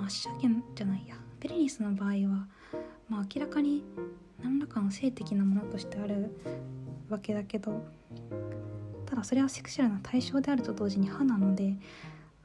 [0.05, 2.47] あ足上げじゃないやベレニスの場合は、
[3.09, 3.83] まあ、明らかに
[4.43, 6.35] 何らかの性的なものとしてある
[7.09, 7.85] わけだけど
[9.07, 11.75] ただそれはセクシュアルな対象であると同時に歯なので、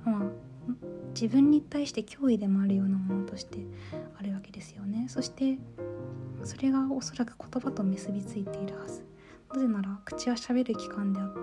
[0.05, 0.21] まあ、
[1.13, 3.59] 自分に対して脅威でもあるようなものとして
[4.17, 5.57] あるわけですよねそして
[6.43, 9.03] それがおそらく言葉と結びついているはず
[9.53, 11.39] なぜなら口はしゃべる器官であって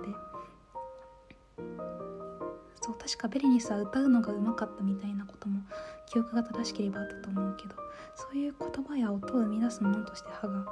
[2.80, 5.60] そう確かベレニスは歌うのがうまかったみたいなことも
[6.06, 7.74] 記憶が正しければあったと思うけど
[8.14, 10.66] そういう言葉や音を生み出すものとして歯が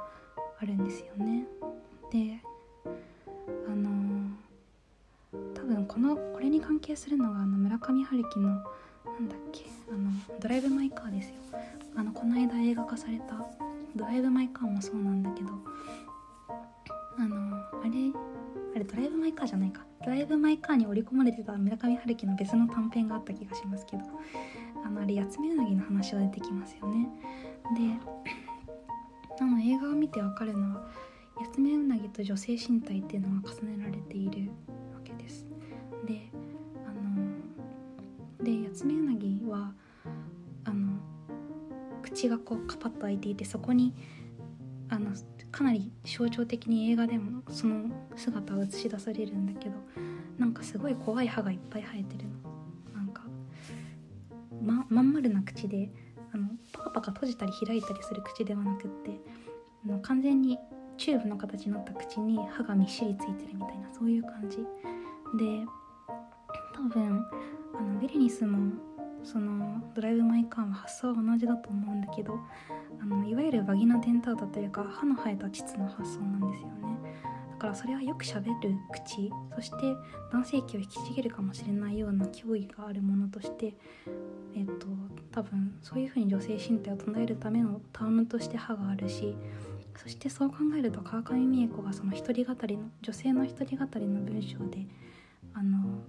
[0.59, 1.45] あるんですよね。
[2.11, 2.39] で
[3.67, 11.35] あのー、多分このこれに関係するのがあの村上春樹のなんだっけあのドライブ・マイ・カーですよ。
[11.95, 13.45] あのこの間映画化された
[13.95, 15.49] ドライブ・マイ・カーもそうなんだけど
[17.17, 17.91] あのあれ
[18.75, 19.85] あれドライブ・マイ・カーじゃないか。
[20.03, 24.03] ドライブ・マイ・カーに織り込まれてた村上春樹の別の短編があった気がしますけど
[24.85, 27.09] あのあれ八つ目うなぎの話は出てきますよね。
[27.75, 27.81] で
[29.41, 30.87] あの映画を見てわかるのは
[31.35, 34.51] 八つ目うなぎと女性身体っていうのが重ねられている
[34.93, 35.47] わけです。
[36.05, 36.29] で
[36.85, 39.73] あので八つ目うなぎは
[40.65, 40.99] あの
[42.03, 43.93] 口がこうカパッと開いていてそこに
[44.89, 45.11] あの
[45.51, 49.75] かなり象徴的に映画でもその姿を映し出されるんだけど
[50.37, 52.44] なんかすごい怖い歯がいっぱい生えてるの。
[54.65, 55.89] ままん丸な口で
[56.33, 59.19] あのパカパカ閉じたり開いたりする口ではなくって
[59.85, 60.57] あの完全に
[60.97, 64.57] チューブの形になった口に歯がみっしりついてるみたいなそういう感じ。
[65.37, 65.65] で
[66.73, 67.25] 多分
[67.77, 68.73] あのベレニスも
[69.23, 72.37] そのドライブ・マイ・カーンは発想は同じだと思うんだけど
[73.01, 76.75] あのいわゆるバギナ・デンタータというか歯の生えた膣の発想なんですよね。
[77.55, 79.95] だからそれはよくしゃべる口そして
[80.29, 83.73] 男性器を引きちぎるかもしれないような脅威があるものとして
[84.53, 84.87] えっと
[85.31, 89.37] 多分そういうふうに女性身体を唱えるためのタームとして歯があるし
[89.95, 94.85] そしてそう考えると川上美恵子がその一人語りの女性の一人語りの文章で
[95.53, 96.01] あの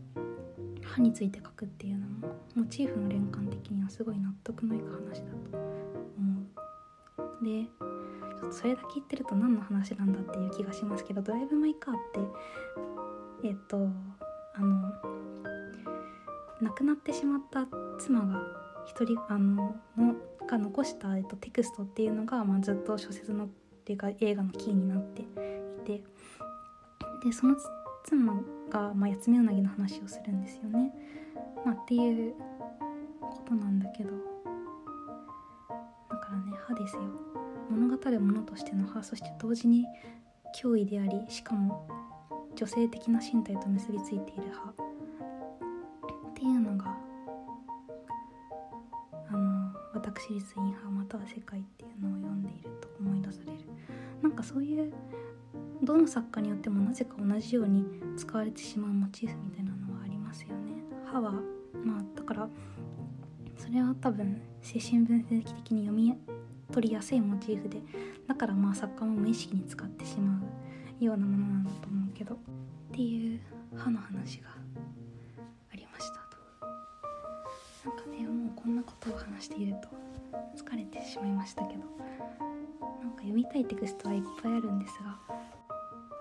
[0.83, 5.59] 歯について書くっていうのもモチーフの連関的にはすごい納得のいく話だと
[6.19, 6.66] 思う。
[7.43, 7.65] で
[8.41, 11.99] ちょっとそれだけ言ってると何の話なんだっていう気がしますけど「ドライブ・マイ・カー」っ
[13.43, 13.89] てえっと
[14.55, 14.93] あの
[16.63, 17.67] 亡くなってしまった
[17.99, 18.41] 妻が
[18.87, 20.15] 一人あのの
[20.47, 23.49] が残した、えっと、テクストっていうのが、まあ、ずっと小説のっ
[23.85, 25.25] ていうか映画のキーになってい
[25.85, 26.03] て
[27.25, 27.57] でその
[28.05, 28.35] 妻
[28.71, 30.93] が、まあ、八つ目うなぎの話をするんですよね。
[31.65, 32.35] まあ、っていう
[33.21, 34.11] ことなんだけど
[36.67, 37.03] 歯ですよ。
[37.71, 39.87] 物語るものとしての歯そして同時に
[40.61, 41.89] 脅威でありしかも
[42.55, 44.75] 女性的な身体と結びついている歯っ
[46.35, 46.97] ていうのが
[49.29, 53.59] あの私立インハまたは世界っていうのを読んでいると思い出される。
[54.23, 54.93] なんかそういう
[55.83, 57.85] どの作家によってもなぜか同じように
[58.17, 60.83] 使われてしまうモチーフみたいなのはありますよね。
[61.05, 61.33] 歯は
[61.85, 62.49] まあだから
[63.57, 66.17] それは多分精神分析的に読み
[66.77, 67.79] 取りやすいモチーフで
[68.29, 70.39] だからまあ作家も無意識に使ってしま
[71.01, 72.39] うようなものなんだと思うけどっ
[72.93, 73.41] ていう
[73.75, 74.51] 歯の話が
[75.73, 76.17] ありました
[77.87, 77.89] と。
[77.89, 79.89] なんかねもうこんなことを話していると
[80.55, 81.81] 疲れてしまいましたけど
[83.01, 85.19] なんか読みたいテクストはいっぱいあるんですが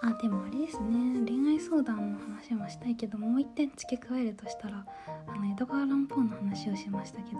[0.01, 4.86] あでもあれですね恋愛相談の話もしたいけどもう一点付け加えるとしたら
[5.27, 7.39] あの江戸川乱歩の話をしましたけど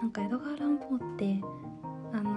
[0.00, 1.40] なんか江戸川乱歩って
[2.12, 2.30] あの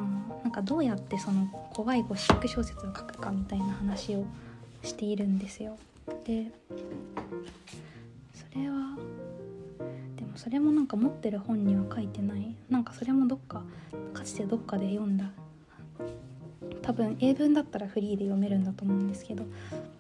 [0.43, 4.25] なんかどうやってその怖いゴシック小説を書くかみたいな話を
[4.83, 5.77] しているんですよ。
[6.25, 6.51] で
[8.33, 8.97] それは
[10.15, 13.63] でもそれもなんか持ってる本には書いてないなんかそれもどっか
[14.13, 15.25] かつてどっかで読んだ
[16.81, 19.45] 多分英文だったらフリーで読めるんだと思うんですけど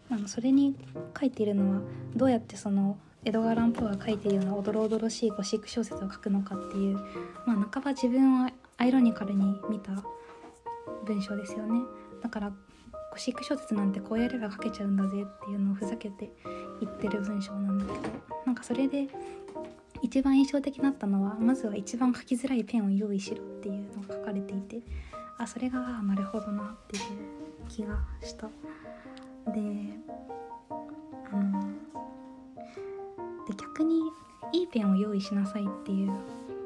[0.09, 0.75] あのそれに
[1.19, 1.81] 書いているのは
[2.15, 6.97] どうやってその江戸川乱歩が書いているようなおどろおどろしいゴシック小説を書くのかっていう、
[7.45, 9.91] まあ、半ば自分をアイロニカルに見た
[11.05, 11.81] 文章ですよね。
[12.23, 12.51] だから
[13.11, 16.31] ゴシック小説なんてこうやれば書けちゃうんだぜっていうのをふざけて
[16.79, 17.97] 言ってる文章なんだけど
[18.45, 19.07] なんかそれで
[20.01, 24.81] 一番印象的だったのはまずは一番書きづらいペンを用意しろっていうのが書かれていて
[25.39, 27.03] あそれがなるほどなっていう
[27.69, 28.47] 気がした。
[29.47, 29.61] で
[31.31, 31.61] あの
[33.47, 34.01] で逆に
[34.51, 36.11] いいペンを用意しなさいっていう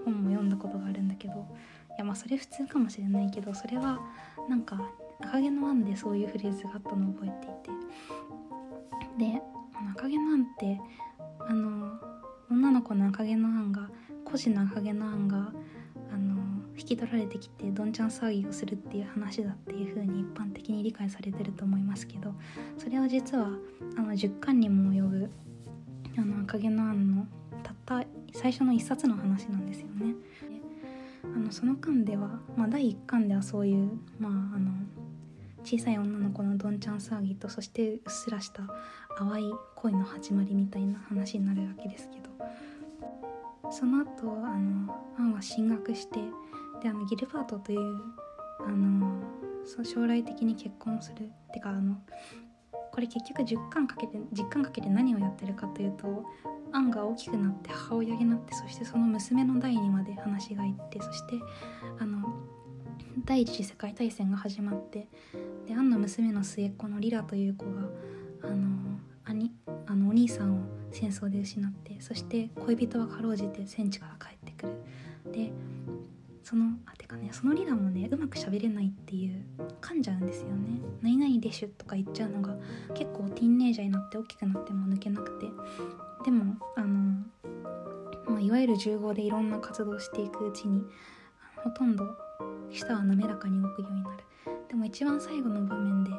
[0.06, 1.38] 本も読んだことがあるんだけどい
[2.00, 4.00] やまあそれ普通かもしれないけどそれは
[4.50, 4.82] なんか
[5.22, 9.34] 赤毛のアンでそういうフレーズがあったのを覚えていて。
[9.34, 9.42] で
[9.96, 10.82] 赤毛のアンって
[11.48, 12.00] あの
[12.50, 13.88] 女の子の赤毛のアンが
[14.26, 15.54] 孤児の赤毛のアンが
[16.78, 22.34] 引き取られてきてどんちゃん騒ぎをするっていう話だっていう風に一般的に理解されてると思いますけど
[22.78, 23.48] それは実は
[23.98, 25.30] あの10巻にも及ぶ
[26.18, 27.28] あの赤毛のアンの
[27.64, 30.16] たった最初の1冊の話なんですよね。
[31.24, 34.72] あのその巻では、まあ、第1巻ではそういう、まあ、あの
[35.64, 38.64] 小さい女の子のどんちゃん騒ぎとそしてうっすらした
[39.18, 44.12] 淡い恋の始まりみたいな話になるわけですけどその後
[44.46, 46.20] あのアンは進学して
[46.84, 48.02] であのギルバートという
[48.60, 49.24] あの
[49.84, 51.96] 将来的に結婚するってかあの
[52.92, 56.24] これ結局10巻かけて10巻かけて何をやってるかというと
[56.74, 61.40] アンが大きくなって母親になってそしてその娘の代にまで話がいってそして
[62.00, 62.28] あの
[63.26, 65.08] 第一次世界大戦が始まって
[65.68, 67.72] でアンの娘の末っ子のリラという子が
[68.44, 69.52] あの兄
[69.86, 70.60] あのお兄さんを
[70.92, 74.33] 戦争で失ってそして恋人はかろうじて戦地から帰
[76.54, 79.44] そのあてかねそのリラもねうまく喋れないっていう
[79.82, 82.56] 噛んじゃうんですよね「何々でしゅ」とか言っちゃうのが
[82.94, 85.48] 結構ティーンネイジャーになって大きくなっても抜けなくて。
[86.24, 87.26] でもあの、
[88.28, 90.86] まあ、いわゆる重合でいろんな活動していくうちに
[91.58, 92.06] ほとんど
[92.70, 94.24] 舌は滑らかに動くようになる。
[94.70, 96.12] でも一番最後の場面で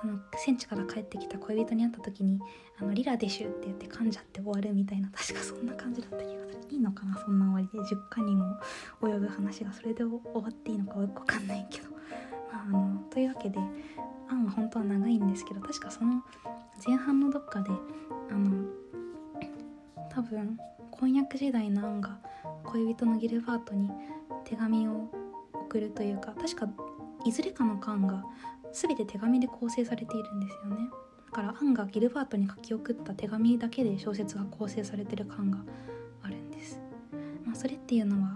[0.00, 2.40] その戦地から帰ってきた恋人に会った時に
[2.80, 6.51] 「あのリラでしゅ」って言って噛んじゃって終わるみたいな確かそんな感じだった気がする。
[6.72, 7.84] いいのかなそんな終わりで。
[7.94, 8.56] 10巻にも
[9.00, 11.90] 及ぶ話がそれで終わっていいのかよくわかんないけど、
[12.52, 13.58] まあ、あのというわけで
[14.28, 16.22] 案は本当は長いんですけど確かその
[16.86, 17.70] 前半のどっかで
[18.30, 18.64] あの
[20.10, 20.58] 多分
[20.90, 22.18] 婚約時代のアンが
[22.64, 23.90] 恋人のギルバートに
[24.44, 25.10] 手紙を
[25.54, 26.68] 送るというか確か
[27.24, 28.24] いずれかの巻が
[28.72, 30.88] 全て手紙で構成されているんですよね。
[31.26, 35.58] だからアンがギルバートに書き送った手紙だけで小説が構成されてる巻が、
[37.62, 38.34] それっていうのは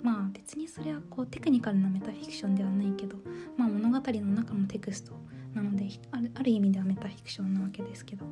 [0.00, 3.16] まあ別にそれはこうテクニカルなメタフィクションではないけど、
[3.56, 5.12] まあ、物語の中のテクスト
[5.54, 8.24] なのである意味ではメタフィクションなわけですけど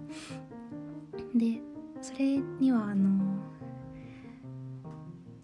[1.35, 1.61] で
[2.01, 3.21] それにはあの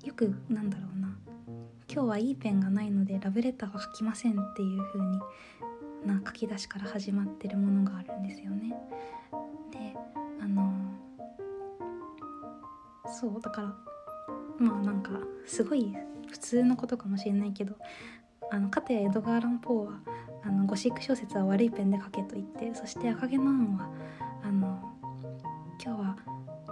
[0.05, 1.09] よくなんだろうな
[1.93, 5.19] 今日はいいペンがないのでラブレターは書きませんっていう風に
[6.07, 8.77] な書き出しから始まってるものがあるんですよね。
[9.73, 9.97] で
[10.41, 10.73] あの
[13.13, 13.92] そうだから
[14.63, 15.11] まあなんか
[15.47, 15.95] すごい
[16.31, 17.75] 普通のことかもしれないけど
[18.51, 20.01] あのかたやエドガー・ラン・ポーは
[20.45, 23.91] あのゴシック小説は悪いペンで書けと言ってそして赤毛のアンは
[24.45, 24.79] あの
[25.85, 26.17] 今日は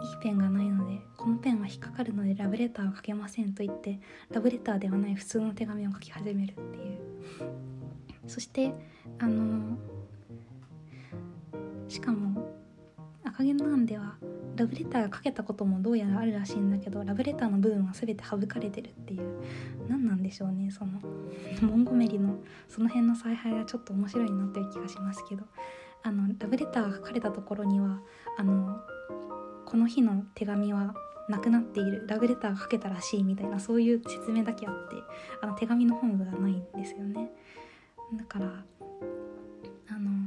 [0.02, 7.00] いいペンがないのでこのペンは引っかかるのでラブレターを書けませんと言ってラブレターではない普通の手紙を書き始めるっていう。
[8.26, 8.72] そして
[9.18, 9.76] あの
[11.88, 12.48] しかも
[13.24, 14.14] 赤毛のアンでは
[14.60, 19.22] ラブレターが書けたこともどうやらあるらしいんだけどラブレターの部分は全て省かれてるっていう
[19.88, 21.00] 何なんでしょうねその
[21.66, 22.36] モンゴメリの
[22.68, 25.44] その辺の采配がちょっと面白いなという気がしますけど
[26.02, 28.02] あのラブレターが書かれたところには
[28.36, 28.78] あの
[29.64, 30.94] この日の手紙は
[31.30, 34.96] なくなっているラブレターが書けたらしいみたいなそういう説明だけあって
[35.40, 37.30] あの手紙の本部がないんですよね。
[38.14, 38.64] だから
[39.88, 40.19] あの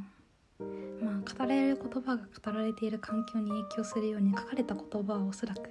[1.23, 5.69] 語られる言葉が語られている環境に影響するように書かれた言葉はおそらく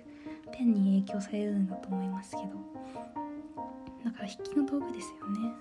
[0.52, 2.42] ペンに影響されるんだと思いますけど。
[4.04, 5.52] だから筆記の道具ですよね。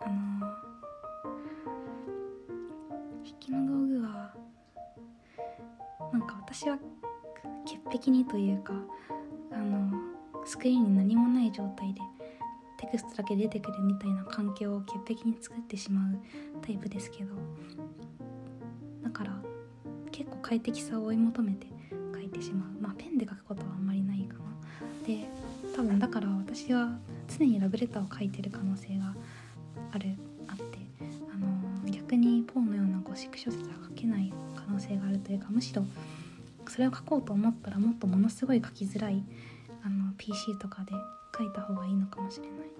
[0.00, 0.46] あの
[3.24, 4.32] 筆記の道具は
[6.12, 6.78] なんか私は
[7.66, 8.72] 潔癖にというか
[9.50, 9.92] あの
[10.44, 12.00] スクリーンに何もない状態で
[12.78, 16.18] テクストだけ出てくるみたいな環境を潔癖に作ってしまう
[16.62, 17.34] タイプですけど。
[20.48, 21.66] 快適さを追い求めて
[22.14, 22.68] 書いてしまう。
[22.80, 25.06] まあペンで書くことはあんまりないかな。
[25.06, 25.28] で
[25.76, 26.88] 多分だから私は
[27.28, 29.14] 常にラブレターを書いてる可能性が
[29.92, 30.78] あるあって。
[31.34, 35.84] あの逆にポーのようなゴシック小説は書けない可能性があるというかむしろ
[36.66, 39.22] それを書こうと思ったらもっとものすごい書きづらい
[39.84, 40.92] あの PC とかで
[41.36, 42.78] 書いた方がいいのかもしれない。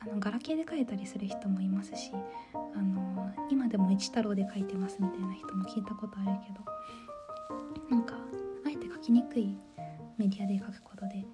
[0.00, 2.12] あのガラケーで書いたりする人もいますし
[2.52, 6.60] あの今でも一太郎で書いてますみたいな人も聞いたことあるけど
[7.90, 8.14] なんか
[8.66, 9.56] あえて書きにくい
[10.16, 11.24] メディアで書くことで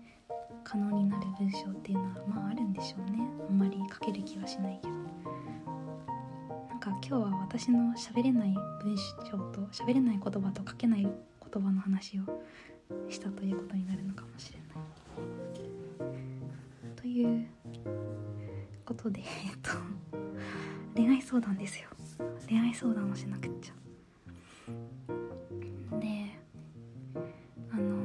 [0.64, 3.18] 可能になる文章っていうのはまああるんでしょうね。
[3.48, 4.94] あんまり書ける気はしないけど。
[6.68, 11.12] なんか今日は私の喋れない文章と喋れない言葉と書けない言
[11.62, 12.22] 葉の話を
[13.08, 14.68] したということになるのかもしれない。
[16.96, 17.46] という
[18.84, 19.70] ことで えっと
[20.94, 21.88] 恋愛相談ですよ。
[22.48, 23.74] 恋愛相談をしなくっちゃ。
[27.80, 27.96] の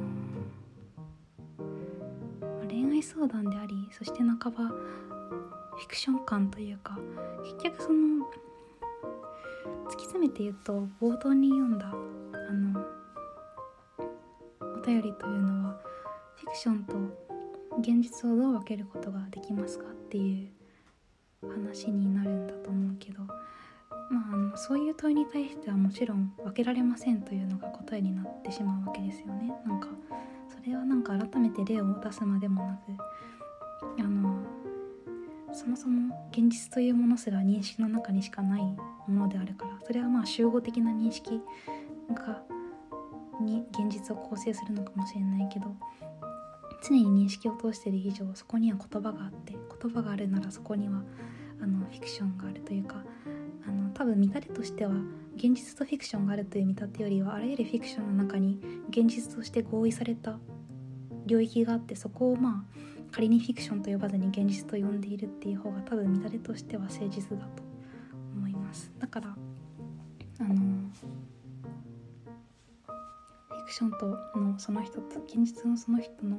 [2.68, 6.98] 恋愛相談でありそして半ばフィクション感というか
[7.44, 8.26] 結局その
[9.86, 12.84] 突き詰めて言うと冒頭に読んだあの
[14.60, 15.76] お便りというのは
[16.36, 16.94] フィクションと
[17.78, 20.50] 現実をどう分けることができますかってい
[21.42, 23.22] う話になるんだと思うけど
[24.10, 29.52] まああのそういう問いに対してはもちろん分けられませんというのが答えになってしまうわけですよね。
[29.66, 29.88] なんか
[30.48, 34.36] それはなんか改めて例を出すまでもなくあの
[35.52, 38.76] そもそも現実というものすら認識の中にしかないも
[39.08, 41.40] のであるからそれはまあ集合的な認識
[42.14, 42.42] が
[43.40, 45.74] に現実を構成するのかもしれないけど
[46.82, 51.02] 常に認識を通している以上そこには言葉があって言葉があるならそこには
[51.60, 53.02] あのフィクションがあるというか
[53.66, 54.92] あの多分見立てとしては
[55.36, 58.58] 現実とフィクションがあるという見立てよりはあらゆるフィクションの中に
[58.90, 60.38] 現実として合意された
[61.26, 62.76] 領域があってそこをまあ
[63.12, 67.62] 仮にフィクションと呼ばずに現実と呼んでいるっていう方が多分見立てとしては誠実だと
[68.34, 68.92] 思います。
[68.98, 69.36] だから
[70.38, 74.06] あのフィクションと
[74.38, 76.38] のその人と現実のその人の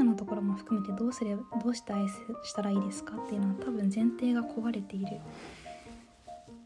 [0.00, 5.20] フィクションのところも含めてどうすればどうして愛したらいいですかっていうのは多分前提が壊れている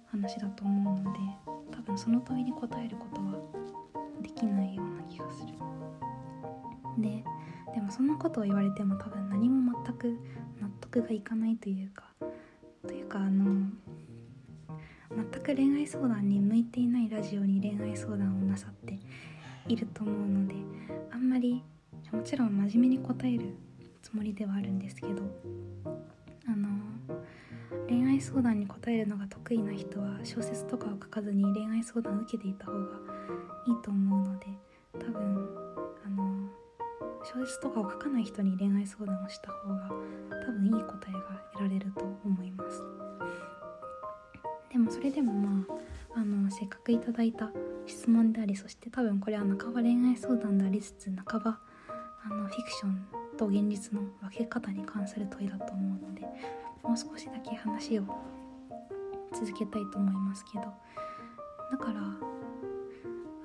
[0.07, 1.19] 話だと思うので
[1.73, 3.33] 多分その問いに答えることは
[4.23, 5.55] できないような気がする。
[6.99, 7.25] で
[7.75, 10.17] でもそんなことを言われても多分何も全く
[10.61, 12.05] 納得がいかないというか
[12.87, 13.69] というかあの
[15.11, 19.01] 全く恋愛相談に向いていないラジオに恋愛相談をなさって
[19.67, 20.55] いると思うので
[21.11, 21.65] あんまり
[22.15, 23.57] もちろん真面目に答える
[24.01, 25.23] つもりではあるんですけど
[26.47, 26.69] あの
[27.89, 32.79] 恋愛相談に答えるのが得意な人は小説とかを書かずに恋愛相談を受けていた方が
[33.67, 34.47] いいと思うので
[34.93, 35.49] 多分
[36.07, 36.49] あの
[37.25, 39.91] 小説とかを書かない人に恋愛相談をした方が
[40.47, 41.21] 多分いい答えが
[41.53, 42.83] 得られると思います。
[44.71, 45.67] でもそれでもま
[46.15, 47.51] ああのせっかくいただいた
[47.87, 56.23] 質問でありそして多分これは半ば恋愛相談でありつつ半ばィクションと現実の分け方に関する問いだと思うので
[56.83, 58.05] もう少しだけ話を
[59.33, 60.65] 続けたいと思いますけど
[61.71, 62.01] だから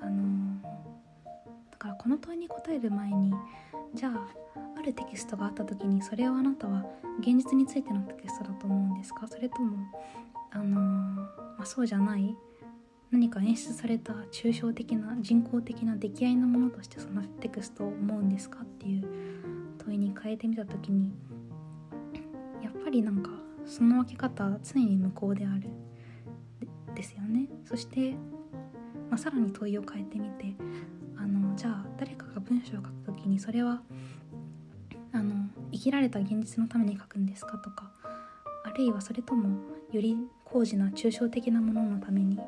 [0.02, 0.60] あの
[1.70, 3.32] だからこの問いに答える前に
[3.94, 4.28] じゃあ
[4.78, 6.84] あるテキストがあった時にそれをあなたは
[7.18, 9.26] 現実についてのテキストだと思うんですか？
[9.26, 9.76] それとも
[10.52, 11.28] あのま
[11.60, 12.34] あ、そうじゃない
[13.10, 19.04] 何か演出された抽象的な人工的な出来合いのものとしてそのテクストを思うんですかっていう
[19.78, 21.12] 問いに変えてみた時に
[22.62, 23.30] やっぱりなんか
[23.66, 25.68] その分け方は常に無効である。
[26.94, 27.46] ですよね。
[27.64, 28.12] そして、
[29.08, 30.54] まあ、さらに問いを変えてみて
[31.16, 33.80] あのじゃあ誰かが文章を書く時にそれは
[35.12, 37.90] あの生きられた現実のために書くんですかとか
[38.64, 39.48] あるいはそれとも
[39.92, 42.38] より高次な抽象的なもののために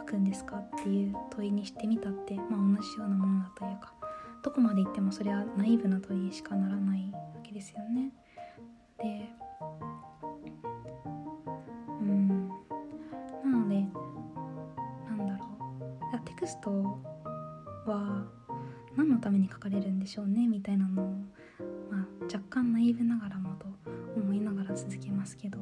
[0.00, 3.92] 書くんですかっていう問いにしてみたって、まあ、同じようなものだというか
[4.42, 8.10] どこまでいってもそれはナイーブな問いにしかならないわけですよね。
[8.98, 9.28] で
[12.00, 12.48] うん。
[12.48, 12.54] な
[13.44, 13.84] ので
[15.06, 15.44] なんだろ
[16.14, 16.20] う。
[16.24, 16.70] テクスト
[17.86, 18.26] は
[18.96, 21.06] 何のために書かれるんでしょうねみたいなのを、
[21.90, 23.66] まあ、若干ナイーブながらもと
[24.16, 25.58] 思いながら続けますけど。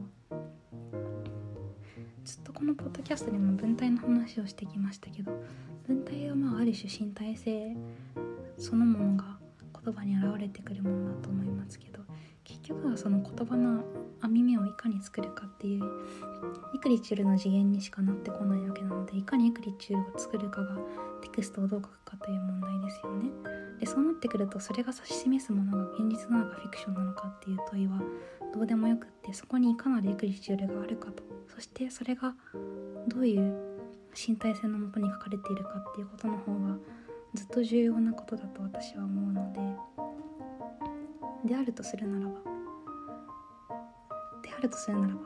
[2.58, 5.30] このポッドキャストでも文体の話をしてきましたけど
[5.86, 7.76] 文体はまあある種身体性
[8.56, 9.38] そのものが
[9.84, 12.00] 言葉に表れてくるものだと思いますけど
[12.42, 13.84] 結局はその言葉の
[14.20, 15.84] 網目をいかに作るかっていう
[16.74, 20.74] イクリチュールの次元にしかなってこないわけなのでいかにイクリチュールを作るかが
[21.22, 23.30] テクストをどう書くかという問題ですよね。
[23.78, 28.00] でそうなってくるとそれが指し示すものが現実なのかフィクションなのかっていう問いは
[28.52, 31.22] どうでもよくってそこにいかなるイクリチュールがあるかと。
[31.54, 32.34] そしてそれが
[33.08, 33.54] どういう
[34.14, 36.76] 身体性のもとに書かれているかっていうことの方が
[37.34, 39.60] ずっと重要なことだと私は思うので。
[41.44, 42.32] であるとするならば。
[44.42, 45.20] であるとするならば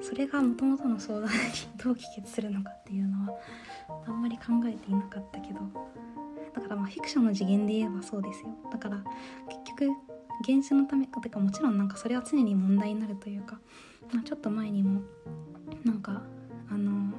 [0.00, 1.34] それがもともとの相談に
[1.82, 3.38] どう帰結するのかっていうのは
[4.06, 5.60] あんまり考えていなかったけど。
[6.54, 8.48] だからまあフィクションの次元で言えばそうですよ。
[8.72, 8.96] だから
[9.48, 9.90] 結局
[10.40, 13.58] 現実のためかてかもちろんなんかそれは常に問題になるというか、
[14.12, 15.02] まあ、ちょっと前にも
[15.84, 16.22] なんか
[16.70, 17.12] あの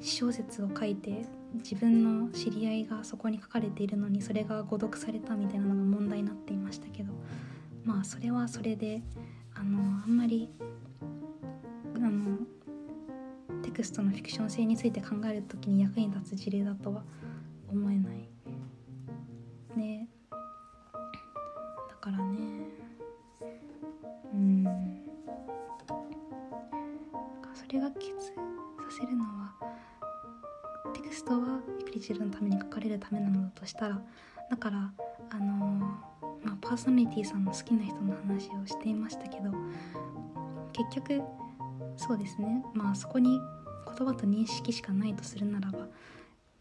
[0.00, 7.12] 小説を書いて自分の知り合いがそこに書かれているのにそれが誤読されたみたいなのが問題になっていましたけど
[7.84, 9.02] まあそれはそれで
[9.54, 10.48] あのあんまり
[11.96, 12.38] あの
[13.62, 17.02] テクストのフィクション性について考える時に役に立つ事例だとは
[17.70, 18.29] 思えない。
[33.10, 34.00] ためなのだとしたら
[34.50, 34.92] だから
[35.30, 36.10] あの
[36.42, 39.50] まあ、パーソナリティさんの好きな人の話をしていましたけど
[40.72, 41.22] 結局
[41.96, 42.64] そうですね。
[42.72, 43.38] まあそこに
[43.98, 45.86] 言葉と認識しかないとするならば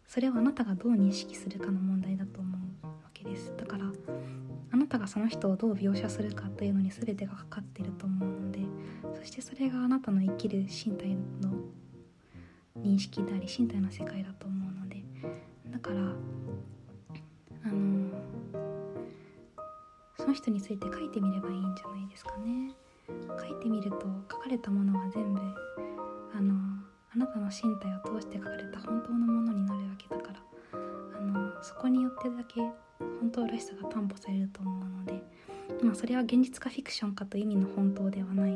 [0.05, 3.53] それはあなたがどう認識するかの問題だと思うわけです。
[3.55, 3.85] だから
[4.71, 8.59] あなたがその人をどう描写するかというのに全てがかかっていると思うので
[9.15, 11.53] そしてそれがあなたの生きる身体の
[12.77, 15.03] 認識であり身体の世界だと思うので
[15.71, 16.13] だから
[20.29, 22.71] の人について書いてみればいいんじゃないですかね。
[23.39, 25.39] 書いてみると書かれたものは全部
[26.35, 26.53] あの
[27.15, 30.39] あなたの身体を通して書かれた本当のものになるわけだから
[31.17, 32.61] あのそこによってだけ
[33.19, 35.23] 本当らしさが担保されると思うので、
[35.83, 38.51] まあ、それは現実かフィクションかという意味の本当ではない、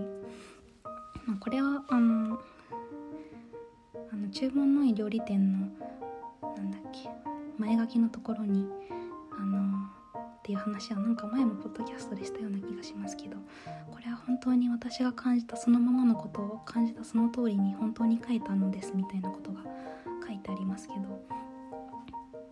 [1.25, 2.39] まあ、これはあの
[4.11, 5.67] あの注文のいい料理店の
[6.55, 7.09] なんだっけ
[7.57, 8.67] 前書きのところに
[9.31, 9.72] あの
[10.43, 13.37] っていう話はなんか前もポッドキャストでしたような気がしますけど
[13.89, 19.61] これは本当に私が感じたそのままのことを感じたその通りに本当に書いたのですみたいなことが
[20.27, 20.99] 書いてありますけど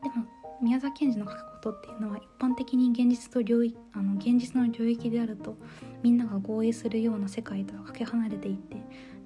[0.04, 0.26] でも
[0.62, 5.58] 宮沢賢治の書くことっていうのは一般的に現実と領域あの現実の領域であると
[6.02, 8.78] みんなが合意するような世界とはかけ離れていて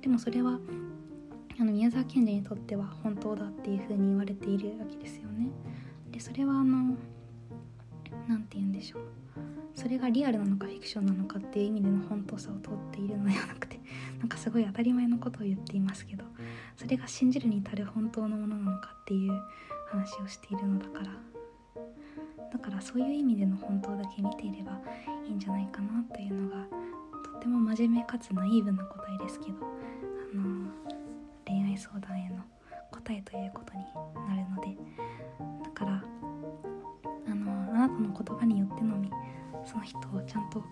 [0.02, 0.60] でもそれは
[1.60, 5.50] あの宮沢賢治にとっては本当だっていうふうに言われているわけですよね。
[6.10, 6.96] でそれはあの
[8.28, 9.02] 何て言うんでしょう。
[9.74, 13.80] それがリアルなのかフィクションなのかっていう意味での本当さを問っているのではなくて
[14.20, 16.24] なんかすごい当たり前のことを言っていますけど
[16.78, 19.34] それが信じるに至る本当のものなのかっていう
[19.88, 21.12] 話をしているのだから。
[22.52, 24.80] だからそういう意味での本当だけ見ていれば
[25.28, 26.66] いいんじゃないかなというのが
[27.32, 30.72] とっても真面目かつナイーブな答えですけどあの
[31.46, 32.44] 恋愛相談への
[32.92, 33.84] 答えということに
[34.26, 34.78] なるので
[37.96, 39.10] だからなたの言葉によってのみ
[39.66, 40.64] その人をちゃんと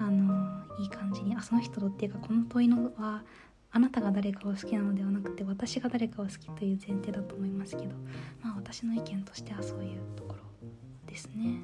[0.00, 0.34] あの
[0.78, 3.22] いい感じにあその人っていうかこの問いのは
[3.70, 7.94] あなたが誰かを好きなのではなくて私が誰かを好きという前提だと思いますけど
[8.42, 10.40] まあ私の意見としてはそういうところ
[11.06, 11.60] ですね。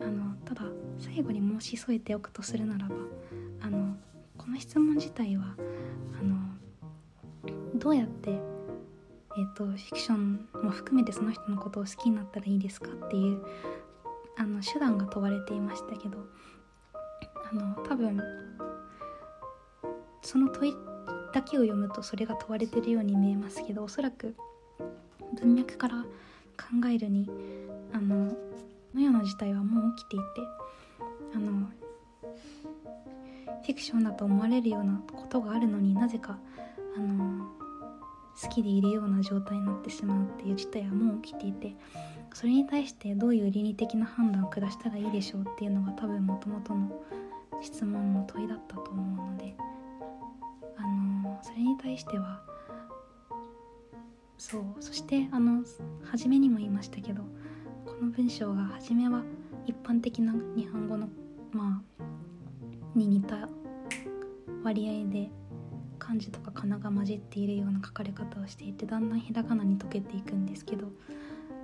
[0.00, 0.64] あのただ
[0.98, 2.94] 最後に申し添えておくとするならば
[3.60, 3.96] あの
[4.36, 5.54] この質問自体は
[6.18, 6.36] あの
[7.76, 8.40] どうやって
[9.36, 13.42] えーと、フィクションも含めてその人のことを好きになったらいいですかっていう
[14.36, 16.18] あの手段が問われていましたけど
[17.50, 18.20] あの多分
[20.22, 20.74] その問い
[21.32, 24.34] だけを読むとそれが問われてるように見えますけどおそらく
[25.40, 26.04] 文脈から
[26.56, 27.28] 考えるに
[27.92, 28.36] あの
[28.94, 30.24] のような事態はもう起きていて
[31.34, 31.66] あの
[33.62, 36.38] フィクションだと思われるようなことがあるのになぜか
[36.96, 37.46] あの
[38.40, 41.76] 好きでいるような状態になってしまうっていう事態はもう起きていて
[42.32, 46.90] それに対してどういう倫理的な判断を下したらいいでしょうっていうのが多分もともとの
[47.60, 49.54] 質問の問いだったと思うので
[50.76, 52.40] あのそれに対しては
[54.38, 55.62] そうそしてあの
[56.04, 57.22] 初めにも言いましたけど
[57.86, 59.22] この文章が初めは
[59.66, 61.08] 一般的な日本語の
[61.52, 63.48] まあに似た
[64.64, 65.30] 割合で
[66.02, 70.88] 漢字とか仮名が混じっているような書かれ方をしていてだんだんひらがなに溶けていくんですけど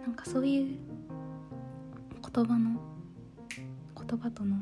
[0.07, 0.79] なんかそういう
[2.23, 2.81] 言葉の
[3.97, 4.57] 言葉との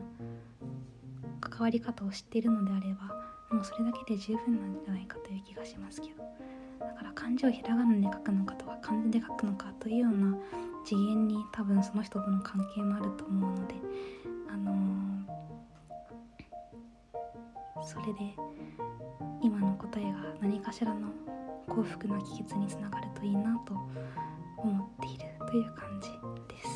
[1.42, 3.14] 関わり方を知っているのであれば
[3.54, 6.24] もうそれだけで十分なんじゃないかという気がしますけど。
[6.80, 10.36] だから漢字をひらがなで書くのかとか漢字で書くのかというような
[10.84, 13.74] 次元に多分その人との関係もあると思うので
[14.50, 18.36] あのー、それで
[19.46, 21.06] 今の答えが何かしらの
[21.68, 23.74] 幸福な帰結につながるといいなと
[24.56, 26.08] 思っているという感じ
[26.52, 26.68] です。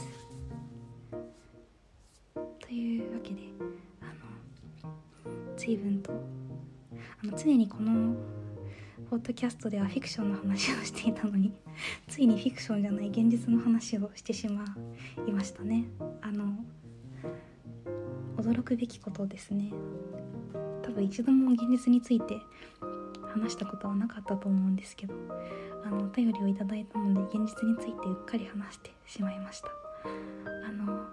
[2.61, 3.41] というわけで
[4.01, 4.05] あ
[4.87, 8.15] の随分とあの常にこの
[9.11, 11.53] ポッドキャストではフィクションの話をしていたのに
[12.07, 14.65] ついにフィクションじゃない現実の話をしてしま
[15.27, 15.87] いましたね。
[16.23, 16.55] あの
[18.37, 19.73] 驚くべきことですね
[20.83, 22.41] 多分一度も現実について
[23.23, 25.15] 話したことはなかったと思うんですけど
[25.85, 29.69] あのお便りをいただいたので現実についてうっかり話してしまいました。
[30.67, 31.07] あの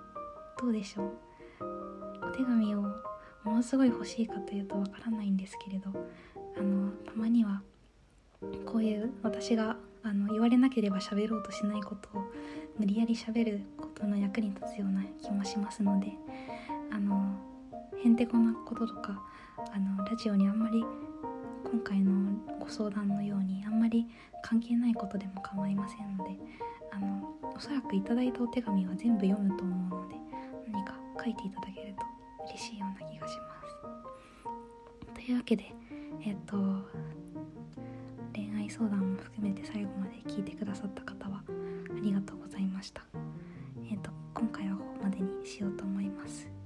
[0.59, 2.25] どうでしょう？
[2.25, 2.81] お手紙を
[3.43, 5.91] ものすごい欲しいかというとわからないんですけれど
[6.57, 7.61] あのたまには
[8.65, 12.23] こういう私があの言われなければ喋ろうとしないことを
[12.77, 16.11] 無理やり喋ることの役に立つような気もしますので
[16.91, 17.35] あの
[18.03, 19.21] へんてこなこととか
[19.57, 20.83] あのラジオにあんまり
[21.63, 22.11] 今回の
[22.59, 24.05] ご相談のようにあんまり
[24.43, 26.31] 関係ないことでも構いませんので
[26.91, 30.15] あのおそらくいただいたお手紙は全部読むと思うので
[30.71, 30.93] 何か
[31.23, 32.03] 書いていただけると
[32.45, 33.45] 嬉しいような気がしま
[35.07, 35.15] す。
[35.15, 35.73] というわけで
[36.23, 36.55] えっ、と
[38.33, 43.01] 恋愛相談も含めて最後まで聞いてくださった方はありがとうございました。
[43.89, 46.56] えっ、と今回はここまでにしようと思います。